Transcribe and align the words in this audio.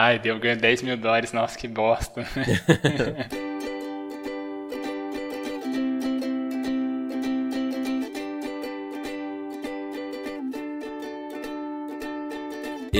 Ai, 0.00 0.16
deu 0.16 0.38
ganho 0.38 0.56
10 0.56 0.82
mil 0.82 0.96
dólares, 0.96 1.32
nossa, 1.32 1.58
que 1.58 1.66
bosta. 1.66 2.24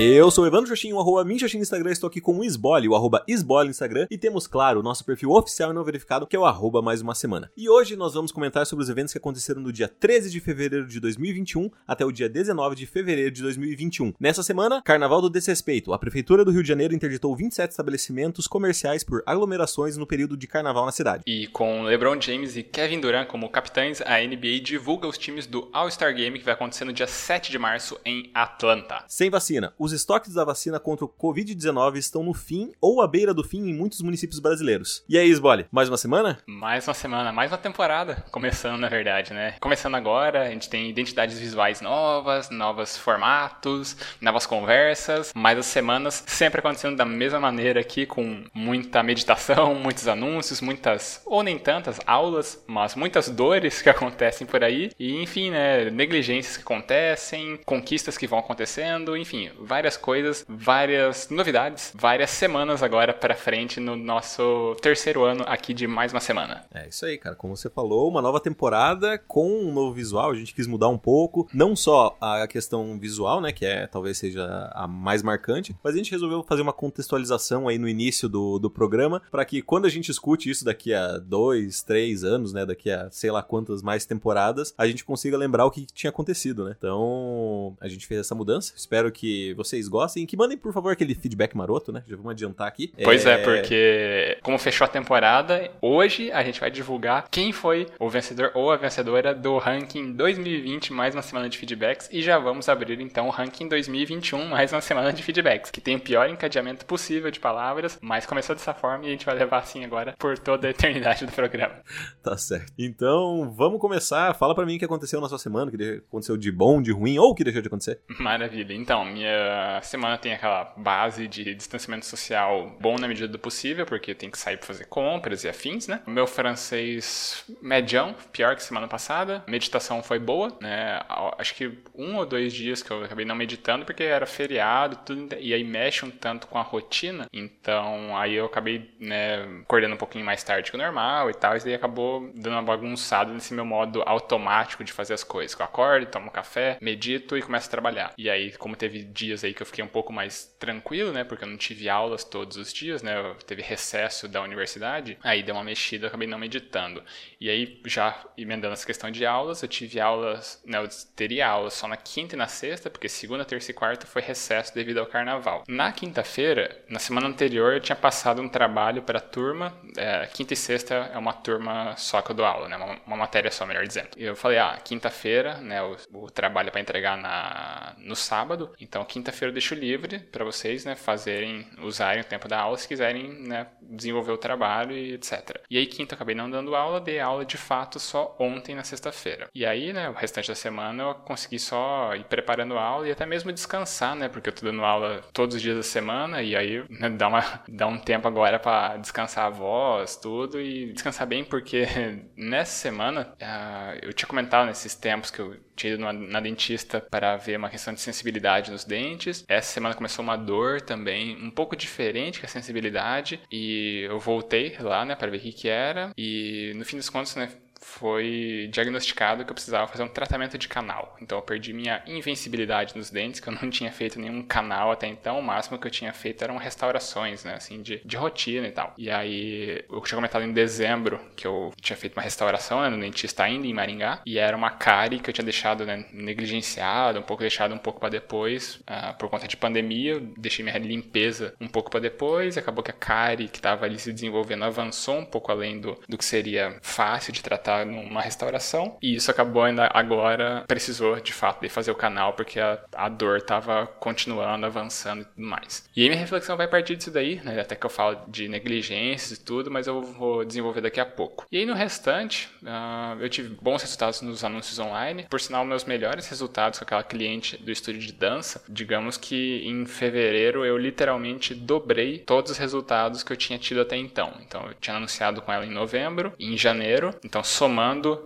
Eu 0.01 0.31
sou 0.31 0.45
o 0.45 0.47
Evandro 0.47 0.69
Xoxin, 0.69 0.93
o 0.93 0.99
arroba 1.01 1.25
Minxoxin 1.25 1.57
no 1.57 1.63
Instagram, 1.63 1.91
estou 1.91 2.07
aqui 2.07 2.21
com 2.21 2.39
o 2.39 2.41
Isbole, 2.41 2.87
o 2.87 2.95
arroba 2.95 3.21
Isbole 3.27 3.65
no 3.65 3.71
Instagram, 3.71 4.07
e 4.09 4.17
temos, 4.17 4.47
claro, 4.47 4.79
o 4.79 4.83
nosso 4.83 5.03
perfil 5.03 5.31
oficial 5.31 5.71
e 5.71 5.73
não 5.73 5.83
verificado, 5.83 6.25
que 6.25 6.37
é 6.37 6.39
o 6.39 6.45
arroba 6.45 6.81
mais 6.81 7.01
uma 7.01 7.13
semana. 7.13 7.51
E 7.57 7.67
hoje 7.67 7.97
nós 7.97 8.13
vamos 8.13 8.31
comentar 8.31 8.65
sobre 8.65 8.81
os 8.81 8.89
eventos 8.89 9.11
que 9.11 9.17
aconteceram 9.17 9.61
do 9.61 9.73
dia 9.73 9.89
13 9.89 10.31
de 10.31 10.39
fevereiro 10.39 10.87
de 10.87 11.01
2021 11.01 11.69
até 11.85 12.05
o 12.05 12.13
dia 12.13 12.29
19 12.29 12.77
de 12.77 12.85
fevereiro 12.85 13.29
de 13.29 13.41
2021. 13.41 14.13
Nessa 14.17 14.41
semana, 14.41 14.81
Carnaval 14.81 15.21
do 15.21 15.29
Desrespeito. 15.29 15.91
A 15.91 15.99
Prefeitura 15.99 16.45
do 16.45 16.51
Rio 16.51 16.61
de 16.63 16.69
Janeiro 16.69 16.95
interditou 16.95 17.35
27 17.35 17.71
estabelecimentos 17.71 18.47
comerciais 18.47 19.03
por 19.03 19.21
aglomerações 19.25 19.97
no 19.97 20.07
período 20.07 20.37
de 20.37 20.47
carnaval 20.47 20.85
na 20.85 20.93
cidade. 20.93 21.23
E 21.27 21.47
com 21.47 21.83
LeBron 21.83 22.21
James 22.21 22.55
e 22.55 22.63
Kevin 22.63 23.01
Durant 23.01 23.27
como 23.27 23.49
capitães, 23.49 23.99
a 23.99 24.17
NBA 24.21 24.61
divulga 24.63 25.09
os 25.09 25.17
times 25.17 25.45
do 25.45 25.67
All-Star 25.73 26.15
Game 26.15 26.39
que 26.39 26.45
vai 26.45 26.53
acontecer 26.53 26.85
no 26.85 26.93
dia 26.93 27.05
7 27.05 27.51
de 27.51 27.59
março 27.59 27.99
em 28.05 28.31
Atlanta. 28.33 29.03
Sem 29.05 29.29
vacina, 29.29 29.73
os 29.77 29.88
estoques 29.91 30.33
da 30.33 30.43
vacina 30.43 30.79
contra 30.79 31.05
o 31.05 31.09
Covid-19 31.09 31.97
estão 31.97 32.23
no 32.23 32.33
fim 32.33 32.71
ou 32.81 33.01
à 33.01 33.07
beira 33.07 33.33
do 33.33 33.43
fim 33.43 33.69
em 33.69 33.73
muitos 33.73 34.01
municípios 34.01 34.39
brasileiros. 34.39 35.03
E 35.07 35.17
aí, 35.17 35.29
Sbole, 35.29 35.65
mais 35.71 35.89
uma 35.89 35.97
semana? 35.97 36.39
Mais 36.47 36.87
uma 36.87 36.93
semana, 36.93 37.31
mais 37.31 37.51
uma 37.51 37.57
temporada. 37.57 38.23
Começando, 38.31 38.79
na 38.79 38.89
verdade, 38.89 39.33
né? 39.33 39.55
Começando 39.59 39.95
agora, 39.95 40.43
a 40.43 40.49
gente 40.49 40.69
tem 40.69 40.89
identidades 40.89 41.39
visuais 41.39 41.81
novas, 41.81 42.49
novos 42.49 42.97
formatos, 42.97 43.95
novas 44.21 44.45
conversas, 44.45 45.31
mas 45.35 45.57
as 45.57 45.65
semanas 45.65 46.23
sempre 46.27 46.59
acontecendo 46.59 46.95
da 46.95 47.05
mesma 47.05 47.39
maneira 47.39 47.79
aqui, 47.79 48.05
com 48.05 48.43
muita 48.53 49.01
meditação, 49.03 49.75
muitos 49.79 50.07
anúncios, 50.07 50.61
muitas, 50.61 51.21
ou 51.25 51.43
nem 51.43 51.57
tantas, 51.57 51.99
aulas, 52.05 52.63
mas 52.67 52.95
muitas 52.95 53.29
dores 53.29 53.81
que 53.81 53.89
acontecem 53.89 54.45
por 54.45 54.63
aí. 54.63 54.91
E, 54.99 55.21
enfim, 55.21 55.51
né? 55.51 55.89
Negligências 55.89 56.57
que 56.57 56.63
acontecem, 56.63 57.59
conquistas 57.65 58.17
que 58.17 58.27
vão 58.27 58.39
acontecendo, 58.39 59.15
enfim, 59.17 59.51
várias 59.79 59.95
coisas, 59.95 60.45
várias 60.49 61.29
novidades, 61.29 61.93
várias 61.95 62.31
semanas 62.31 62.83
agora 62.83 63.13
para 63.13 63.33
frente 63.33 63.79
no 63.79 63.95
nosso 63.95 64.75
terceiro 64.81 65.23
ano 65.23 65.45
aqui 65.47 65.73
de 65.73 65.87
mais 65.87 66.11
uma 66.11 66.19
semana. 66.19 66.65
É 66.73 66.89
isso 66.89 67.05
aí, 67.05 67.17
cara. 67.17 67.33
Como 67.33 67.55
você 67.55 67.69
falou, 67.69 68.09
uma 68.09 68.21
nova 68.21 68.41
temporada 68.41 69.17
com 69.17 69.49
um 69.49 69.71
novo 69.71 69.93
visual. 69.93 70.31
A 70.31 70.35
gente 70.35 70.53
quis 70.53 70.67
mudar 70.67 70.89
um 70.89 70.97
pouco, 70.97 71.47
não 71.53 71.77
só 71.77 72.17
a 72.19 72.45
questão 72.45 72.99
visual, 72.99 73.39
né, 73.39 73.53
que 73.53 73.65
é 73.65 73.87
talvez 73.87 74.17
seja 74.17 74.69
a 74.73 74.85
mais 74.85 75.23
marcante, 75.23 75.73
mas 75.81 75.93
a 75.93 75.97
gente 75.97 76.11
resolveu 76.11 76.43
fazer 76.43 76.61
uma 76.61 76.73
contextualização 76.73 77.69
aí 77.69 77.77
no 77.77 77.87
início 77.87 78.27
do, 78.27 78.59
do 78.59 78.69
programa 78.69 79.21
para 79.31 79.45
que 79.45 79.61
quando 79.61 79.85
a 79.85 79.89
gente 79.89 80.11
escute 80.11 80.49
isso 80.49 80.65
daqui 80.65 80.93
a 80.93 81.17
dois, 81.19 81.81
três 81.83 82.25
anos, 82.25 82.51
né, 82.51 82.65
daqui 82.65 82.91
a 82.91 83.09
sei 83.11 83.31
lá 83.31 83.41
quantas 83.41 83.81
mais 83.81 84.05
temporadas, 84.05 84.73
a 84.77 84.85
gente 84.85 85.05
consiga 85.05 85.37
lembrar 85.37 85.65
o 85.65 85.71
que 85.71 85.85
tinha 85.85 86.09
acontecido, 86.09 86.65
né? 86.65 86.75
Então 86.77 87.77
a 87.79 87.87
gente 87.87 88.05
fez 88.05 88.19
essa 88.19 88.35
mudança. 88.35 88.73
Espero 88.75 89.09
que 89.09 89.53
vocês 89.69 89.87
gostem. 89.87 90.25
Que 90.25 90.35
mandem, 90.35 90.57
por 90.57 90.73
favor, 90.73 90.91
aquele 90.91 91.13
feedback 91.13 91.55
maroto, 91.55 91.91
né? 91.91 92.03
Já 92.07 92.15
vamos 92.15 92.31
adiantar 92.31 92.67
aqui. 92.67 92.91
Pois 93.03 93.25
é... 93.25 93.33
é, 93.33 93.37
porque 93.43 94.37
como 94.41 94.57
fechou 94.57 94.85
a 94.85 94.87
temporada, 94.87 95.69
hoje 95.81 96.31
a 96.31 96.43
gente 96.43 96.59
vai 96.59 96.71
divulgar 96.71 97.27
quem 97.29 97.51
foi 97.51 97.87
o 97.99 98.09
vencedor 98.09 98.51
ou 98.55 98.71
a 98.71 98.77
vencedora 98.77 99.33
do 99.33 99.57
ranking 99.57 100.13
2020, 100.13 100.93
mais 100.93 101.15
uma 101.15 101.21
semana 101.21 101.47
de 101.47 101.57
feedbacks. 101.57 102.09
E 102.11 102.21
já 102.21 102.37
vamos 102.39 102.67
abrir 102.67 102.99
então 102.99 103.27
o 103.27 103.29
ranking 103.29 103.67
2021, 103.67 104.45
mais 104.47 104.71
uma 104.71 104.81
semana 104.81 105.13
de 105.13 105.21
feedbacks, 105.21 105.71
que 105.71 105.81
tem 105.81 105.95
o 105.95 105.99
pior 105.99 106.29
encadeamento 106.29 106.85
possível 106.85 107.29
de 107.29 107.39
palavras, 107.39 107.97
mas 108.01 108.25
começou 108.25 108.55
dessa 108.55 108.73
forma 108.73 109.05
e 109.05 109.07
a 109.07 109.11
gente 109.11 109.25
vai 109.25 109.35
levar 109.35 109.59
assim 109.59 109.85
agora 109.85 110.15
por 110.17 110.37
toda 110.37 110.67
a 110.67 110.71
eternidade 110.71 111.25
do 111.25 111.31
programa. 111.31 111.75
Tá 112.21 112.37
certo. 112.37 112.73
Então, 112.77 113.51
vamos 113.55 113.79
começar. 113.79 114.33
Fala 114.35 114.53
para 114.53 114.65
mim 114.65 114.75
o 114.75 114.79
que 114.79 114.85
aconteceu 114.85 115.21
na 115.21 115.29
sua 115.29 115.37
semana, 115.37 115.71
o 115.71 115.77
que 115.77 116.03
aconteceu 116.07 116.37
de 116.37 116.51
bom, 116.51 116.81
de 116.81 116.91
ruim 116.91 117.17
ou 117.17 117.31
o 117.31 117.35
que 117.35 117.43
deixou 117.43 117.61
de 117.61 117.67
acontecer. 117.67 117.99
Maravilha. 118.19 118.73
Então, 118.73 119.05
minha 119.05 119.58
semana 119.81 120.17
tem 120.17 120.33
aquela 120.33 120.73
base 120.75 121.27
de 121.27 121.53
distanciamento 121.55 122.05
social 122.05 122.75
bom 122.79 122.97
na 122.97 123.07
medida 123.07 123.27
do 123.27 123.39
possível, 123.39 123.85
porque 123.85 124.13
tem 124.13 124.29
que 124.29 124.37
sair 124.37 124.57
para 124.57 124.67
fazer 124.67 124.85
compras 124.85 125.43
e 125.43 125.49
afins, 125.49 125.87
né? 125.87 126.01
Meu 126.07 126.27
francês 126.27 127.43
medião, 127.61 128.15
pior 128.31 128.55
que 128.55 128.63
semana 128.63 128.87
passada. 128.87 129.43
Meditação 129.47 130.01
foi 130.03 130.19
boa, 130.19 130.57
né? 130.61 130.99
Acho 131.37 131.55
que 131.55 131.79
um 131.95 132.15
ou 132.15 132.25
dois 132.25 132.53
dias 132.53 132.81
que 132.81 132.91
eu 132.91 133.03
acabei 133.03 133.25
não 133.25 133.35
meditando 133.35 133.85
porque 133.85 134.03
era 134.03 134.25
feriado, 134.25 134.97
tudo, 135.05 135.35
e 135.39 135.53
aí 135.53 135.63
mexe 135.63 136.05
um 136.05 136.11
tanto 136.11 136.47
com 136.47 136.57
a 136.57 136.61
rotina. 136.61 137.27
Então, 137.31 138.17
aí 138.17 138.35
eu 138.35 138.45
acabei, 138.45 138.91
né, 138.99 139.43
acordando 139.61 139.95
um 139.95 139.97
pouquinho 139.97 140.25
mais 140.25 140.43
tarde 140.43 140.71
que 140.71 140.77
o 140.77 140.79
normal 140.79 141.29
e 141.29 141.33
tal, 141.33 141.55
e 141.55 141.59
daí 141.59 141.73
acabou 141.73 142.31
dando 142.35 142.53
uma 142.53 142.61
bagunçada 142.61 143.31
nesse 143.33 143.53
meu 143.53 143.65
modo 143.65 144.03
automático 144.05 144.83
de 144.83 144.91
fazer 144.91 145.13
as 145.13 145.23
coisas. 145.23 145.57
Eu 145.57 145.65
acordo, 145.65 146.05
tomo 146.05 146.31
café, 146.31 146.77
medito 146.81 147.37
e 147.37 147.41
começo 147.41 147.67
a 147.67 147.71
trabalhar. 147.71 148.13
E 148.17 148.29
aí, 148.29 148.51
como 148.53 148.75
teve 148.75 149.03
dias 149.03 149.38
aí 149.43 149.53
que 149.53 149.61
eu 149.61 149.65
fiquei 149.65 149.83
um 149.83 149.87
pouco 149.87 150.11
mais 150.11 150.45
tranquilo, 150.59 151.11
né? 151.11 151.23
Porque 151.23 151.43
eu 151.43 151.49
não 151.49 151.57
tive 151.57 151.89
aulas 151.89 152.23
todos 152.23 152.57
os 152.57 152.73
dias, 152.73 153.01
né? 153.01 153.17
Eu 153.17 153.35
teve 153.35 153.61
recesso 153.61 154.27
da 154.27 154.41
universidade. 154.41 155.17
Aí 155.23 155.43
deu 155.43 155.55
uma 155.55 155.63
mexida, 155.63 156.07
acabei 156.07 156.27
não 156.27 156.37
meditando. 156.37 157.03
E 157.39 157.49
aí, 157.49 157.81
já 157.85 158.25
emendando 158.37 158.73
essa 158.73 158.85
questão 158.85 159.11
de 159.11 159.25
aulas, 159.25 159.61
eu 159.61 159.69
tive 159.69 159.99
aulas, 159.99 160.61
né? 160.65 160.77
Eu 160.77 160.87
teria 161.15 161.47
aulas 161.47 161.73
só 161.73 161.87
na 161.87 161.97
quinta 161.97 162.35
e 162.35 162.37
na 162.37 162.47
sexta, 162.47 162.89
porque 162.89 163.09
segunda, 163.09 163.45
terça 163.45 163.71
e 163.71 163.73
quarta 163.73 164.05
foi 164.05 164.21
recesso 164.21 164.73
devido 164.73 164.99
ao 164.99 165.05
carnaval. 165.05 165.63
Na 165.67 165.91
quinta-feira, 165.91 166.83
na 166.89 166.99
semana 166.99 167.27
anterior, 167.27 167.73
eu 167.73 167.79
tinha 167.79 167.95
passado 167.95 168.41
um 168.41 168.49
trabalho 168.49 169.01
para 169.03 169.19
a 169.19 169.21
turma. 169.21 169.73
É, 169.97 170.25
quinta 170.27 170.53
e 170.53 170.57
sexta 170.57 170.95
é 171.13 171.17
uma 171.17 171.33
turma 171.33 171.95
só 171.97 172.21
que 172.21 172.31
eu 172.31 172.35
dou 172.35 172.45
aula, 172.45 172.67
né? 172.67 172.77
Uma, 172.77 172.99
uma 173.05 173.17
matéria 173.17 173.51
só, 173.51 173.65
melhor 173.65 173.85
dizendo. 173.85 174.09
E 174.17 174.23
eu 174.23 174.35
falei, 174.35 174.57
ah, 174.57 174.77
quinta-feira, 174.83 175.57
né? 175.57 175.81
O, 175.81 175.97
o 176.13 176.31
trabalho 176.31 176.71
para 176.71 176.81
entregar 176.81 177.17
na, 177.17 177.95
no 177.97 178.15
sábado. 178.15 178.73
Então, 178.79 179.03
quinta-feira 179.29 179.49
eu 179.49 179.53
deixo 179.53 179.75
livre 179.75 180.19
para 180.19 180.43
vocês, 180.43 180.85
né, 180.85 180.95
fazerem, 180.95 181.67
usarem 181.81 182.21
o 182.21 182.25
tempo 182.25 182.47
da 182.47 182.59
aula 182.59 182.77
se 182.77 182.87
quiserem, 182.87 183.29
né, 183.47 183.67
desenvolver 183.81 184.31
o 184.31 184.37
trabalho 184.37 184.95
e 184.95 185.13
etc. 185.13 185.61
E 185.69 185.77
aí 185.77 185.85
quinta 185.85 186.13
eu 186.13 186.15
acabei 186.15 186.35
não 186.35 186.49
dando 186.49 186.75
aula, 186.75 186.99
dei 186.99 187.19
aula 187.19 187.45
de 187.45 187.57
fato 187.57 187.99
só 187.99 188.35
ontem 188.39 188.75
na 188.75 188.83
sexta-feira. 188.83 189.47
E 189.53 189.65
aí, 189.65 189.93
né, 189.93 190.09
o 190.09 190.13
restante 190.13 190.47
da 190.47 190.55
semana 190.55 191.03
eu 191.03 191.15
consegui 191.15 191.59
só 191.59 192.15
ir 192.15 192.23
preparando 192.25 192.77
a 192.77 192.83
aula 192.83 193.07
e 193.07 193.11
até 193.11 193.25
mesmo 193.25 193.51
descansar, 193.51 194.15
né, 194.15 194.27
porque 194.27 194.49
eu 194.49 194.53
tô 194.53 194.65
dando 194.65 194.83
aula 194.83 195.23
todos 195.33 195.55
os 195.55 195.61
dias 195.61 195.77
da 195.77 195.83
semana 195.83 196.41
e 196.41 196.55
aí 196.55 196.83
né, 196.89 197.09
dá, 197.09 197.27
uma, 197.27 197.63
dá 197.67 197.87
um 197.87 197.97
tempo 197.97 198.27
agora 198.27 198.59
para 198.59 198.97
descansar 198.97 199.45
a 199.45 199.49
voz, 199.49 200.15
tudo 200.15 200.59
e 200.59 200.91
descansar 200.93 201.27
bem 201.27 201.43
porque 201.43 201.85
nessa 202.35 202.73
semana 202.73 203.33
uh, 203.41 203.99
eu 204.01 204.13
tinha 204.13 204.27
comentado 204.27 204.65
nesses 204.65 204.95
tempos 204.95 205.29
que 205.29 205.39
eu 205.39 205.55
tinha 205.79 205.93
ido 205.93 206.03
na, 206.03 206.11
na 206.13 206.39
dentista 206.39 206.99
para 206.99 207.37
ver 207.37 207.57
uma 207.57 207.69
questão 207.69 207.93
de 207.93 208.01
sensibilidade 208.01 208.71
nos 208.71 208.83
dentes. 208.83 209.45
Essa 209.47 209.73
semana 209.73 209.95
começou 209.95 210.21
uma 210.21 210.35
dor 210.35 210.81
também, 210.81 211.37
um 211.41 211.49
pouco 211.49 211.75
diferente 211.75 212.39
que 212.39 212.45
a 212.45 212.49
sensibilidade, 212.49 213.39
e 213.51 214.01
eu 214.03 214.19
voltei 214.19 214.75
lá, 214.79 215.05
né, 215.05 215.15
para 215.15 215.31
ver 215.31 215.37
o 215.37 215.39
que 215.39 215.53
que 215.53 215.69
era, 215.69 216.11
e 216.17 216.73
no 216.75 216.85
fim 216.85 216.97
dos 216.97 217.09
contos, 217.09 217.35
né, 217.35 217.49
foi 217.89 218.69
diagnosticado 218.71 219.43
que 219.43 219.51
eu 219.51 219.55
precisava 219.55 219.87
fazer 219.87 220.03
um 220.03 220.07
tratamento 220.07 220.57
de 220.57 220.67
canal. 220.67 221.17
Então 221.21 221.37
eu 221.37 221.41
perdi 221.41 221.73
minha 221.73 222.03
invencibilidade 222.05 222.95
nos 222.95 223.09
dentes, 223.09 223.39
que 223.39 223.49
eu 223.49 223.53
não 223.53 223.67
tinha 223.69 223.91
feito 223.91 224.19
nenhum 224.19 224.43
canal 224.43 224.91
até 224.91 225.07
então. 225.07 225.39
O 225.39 225.43
máximo 225.43 225.77
que 225.77 225.87
eu 225.87 225.91
tinha 225.91 226.13
feito 226.13 226.43
eram 226.43 226.57
restaurações, 226.57 227.43
né? 227.43 227.55
Assim, 227.55 227.81
de, 227.81 228.01
de 228.05 228.15
rotina 228.15 228.67
e 228.67 228.71
tal. 228.71 228.93
E 228.97 229.09
aí 229.09 229.83
eu 229.89 230.01
tinha 230.01 230.15
comentado 230.15 230.43
em 230.43 230.53
dezembro 230.53 231.19
que 231.35 231.47
eu 231.47 231.73
tinha 231.81 231.97
feito 231.97 232.13
uma 232.13 232.21
restauração 232.21 232.81
né, 232.81 232.89
no 232.89 232.99
dentista 232.99 233.43
ainda 233.43 233.65
em 233.65 233.73
Maringá. 233.73 234.21
E 234.25 234.37
era 234.37 234.55
uma 234.55 234.69
cárie 234.69 235.19
que 235.19 235.29
eu 235.29 235.33
tinha 235.33 235.45
deixado 235.45 235.85
né, 235.85 236.05
negligenciada, 236.13 237.19
um 237.19 237.23
pouco 237.23 237.41
deixado 237.41 237.73
um 237.73 237.77
pouco 237.77 237.99
para 237.99 238.09
depois. 238.09 238.75
Uh, 238.81 239.17
por 239.17 239.29
conta 239.29 239.47
de 239.47 239.57
pandemia, 239.57 240.13
eu 240.13 240.21
deixei 240.37 240.63
minha 240.63 240.77
limpeza 240.77 241.55
um 241.59 241.67
pouco 241.67 241.89
para 241.89 241.99
depois. 241.99 242.57
Acabou 242.57 242.83
que 242.83 242.91
a 242.91 242.93
cárie 242.93 243.47
que 243.47 243.57
estava 243.57 243.85
ali 243.85 243.97
se 243.97 244.13
desenvolvendo 244.13 244.63
avançou 244.63 245.17
um 245.17 245.25
pouco 245.25 245.51
além 245.51 245.79
do, 245.81 245.99
do 246.07 246.17
que 246.17 246.25
seria 246.25 246.77
fácil 246.81 247.33
de 247.33 247.41
tratar 247.41 247.78
numa 247.85 248.21
restauração. 248.21 248.97
E 249.01 249.15
isso 249.15 249.31
acabou 249.31 249.63
ainda 249.63 249.89
agora, 249.93 250.63
precisou 250.67 251.19
de 251.19 251.33
fato 251.33 251.61
de 251.61 251.69
fazer 251.69 251.91
o 251.91 251.95
canal, 251.95 252.33
porque 252.33 252.59
a, 252.59 252.79
a 252.95 253.09
dor 253.09 253.41
tava 253.41 253.87
continuando, 253.99 254.65
avançando 254.65 255.21
e 255.21 255.25
tudo 255.25 255.45
mais. 255.45 255.89
E 255.95 256.03
aí 256.03 256.09
minha 256.09 256.19
reflexão 256.19 256.57
vai 256.57 256.67
partir 256.67 256.95
disso 256.95 257.11
daí, 257.11 257.41
né? 257.43 257.59
Até 257.59 257.75
que 257.75 257.85
eu 257.85 257.89
falo 257.89 258.19
de 258.27 258.47
negligências 258.47 259.37
e 259.37 259.43
tudo, 259.43 259.71
mas 259.71 259.87
eu 259.87 260.01
vou 260.01 260.45
desenvolver 260.45 260.81
daqui 260.81 260.99
a 260.99 261.05
pouco. 261.05 261.45
E 261.51 261.57
aí 261.57 261.65
no 261.65 261.73
restante, 261.73 262.49
uh, 262.63 263.19
eu 263.19 263.29
tive 263.29 263.55
bons 263.61 263.81
resultados 263.81 264.21
nos 264.21 264.43
anúncios 264.43 264.79
online. 264.79 265.25
Por 265.29 265.39
sinal, 265.39 265.65
meus 265.65 265.85
melhores 265.85 266.27
resultados 266.27 266.79
com 266.79 266.85
aquela 266.85 267.03
cliente 267.03 267.57
do 267.57 267.71
estúdio 267.71 268.01
de 268.01 268.13
dança, 268.13 268.63
digamos 268.67 269.17
que 269.17 269.63
em 269.65 269.85
fevereiro 269.85 270.65
eu 270.65 270.77
literalmente 270.77 271.53
dobrei 271.53 272.19
todos 272.19 272.51
os 272.51 272.57
resultados 272.57 273.23
que 273.23 273.31
eu 273.31 273.37
tinha 273.37 273.57
tido 273.59 273.81
até 273.81 273.95
então. 273.97 274.33
Então 274.45 274.67
eu 274.67 274.73
tinha 274.73 274.95
anunciado 274.95 275.41
com 275.41 275.51
ela 275.51 275.65
em 275.65 275.71
novembro, 275.71 276.33
em 276.39 276.57
janeiro, 276.57 277.13
então 277.23 277.43
somando 277.43 277.68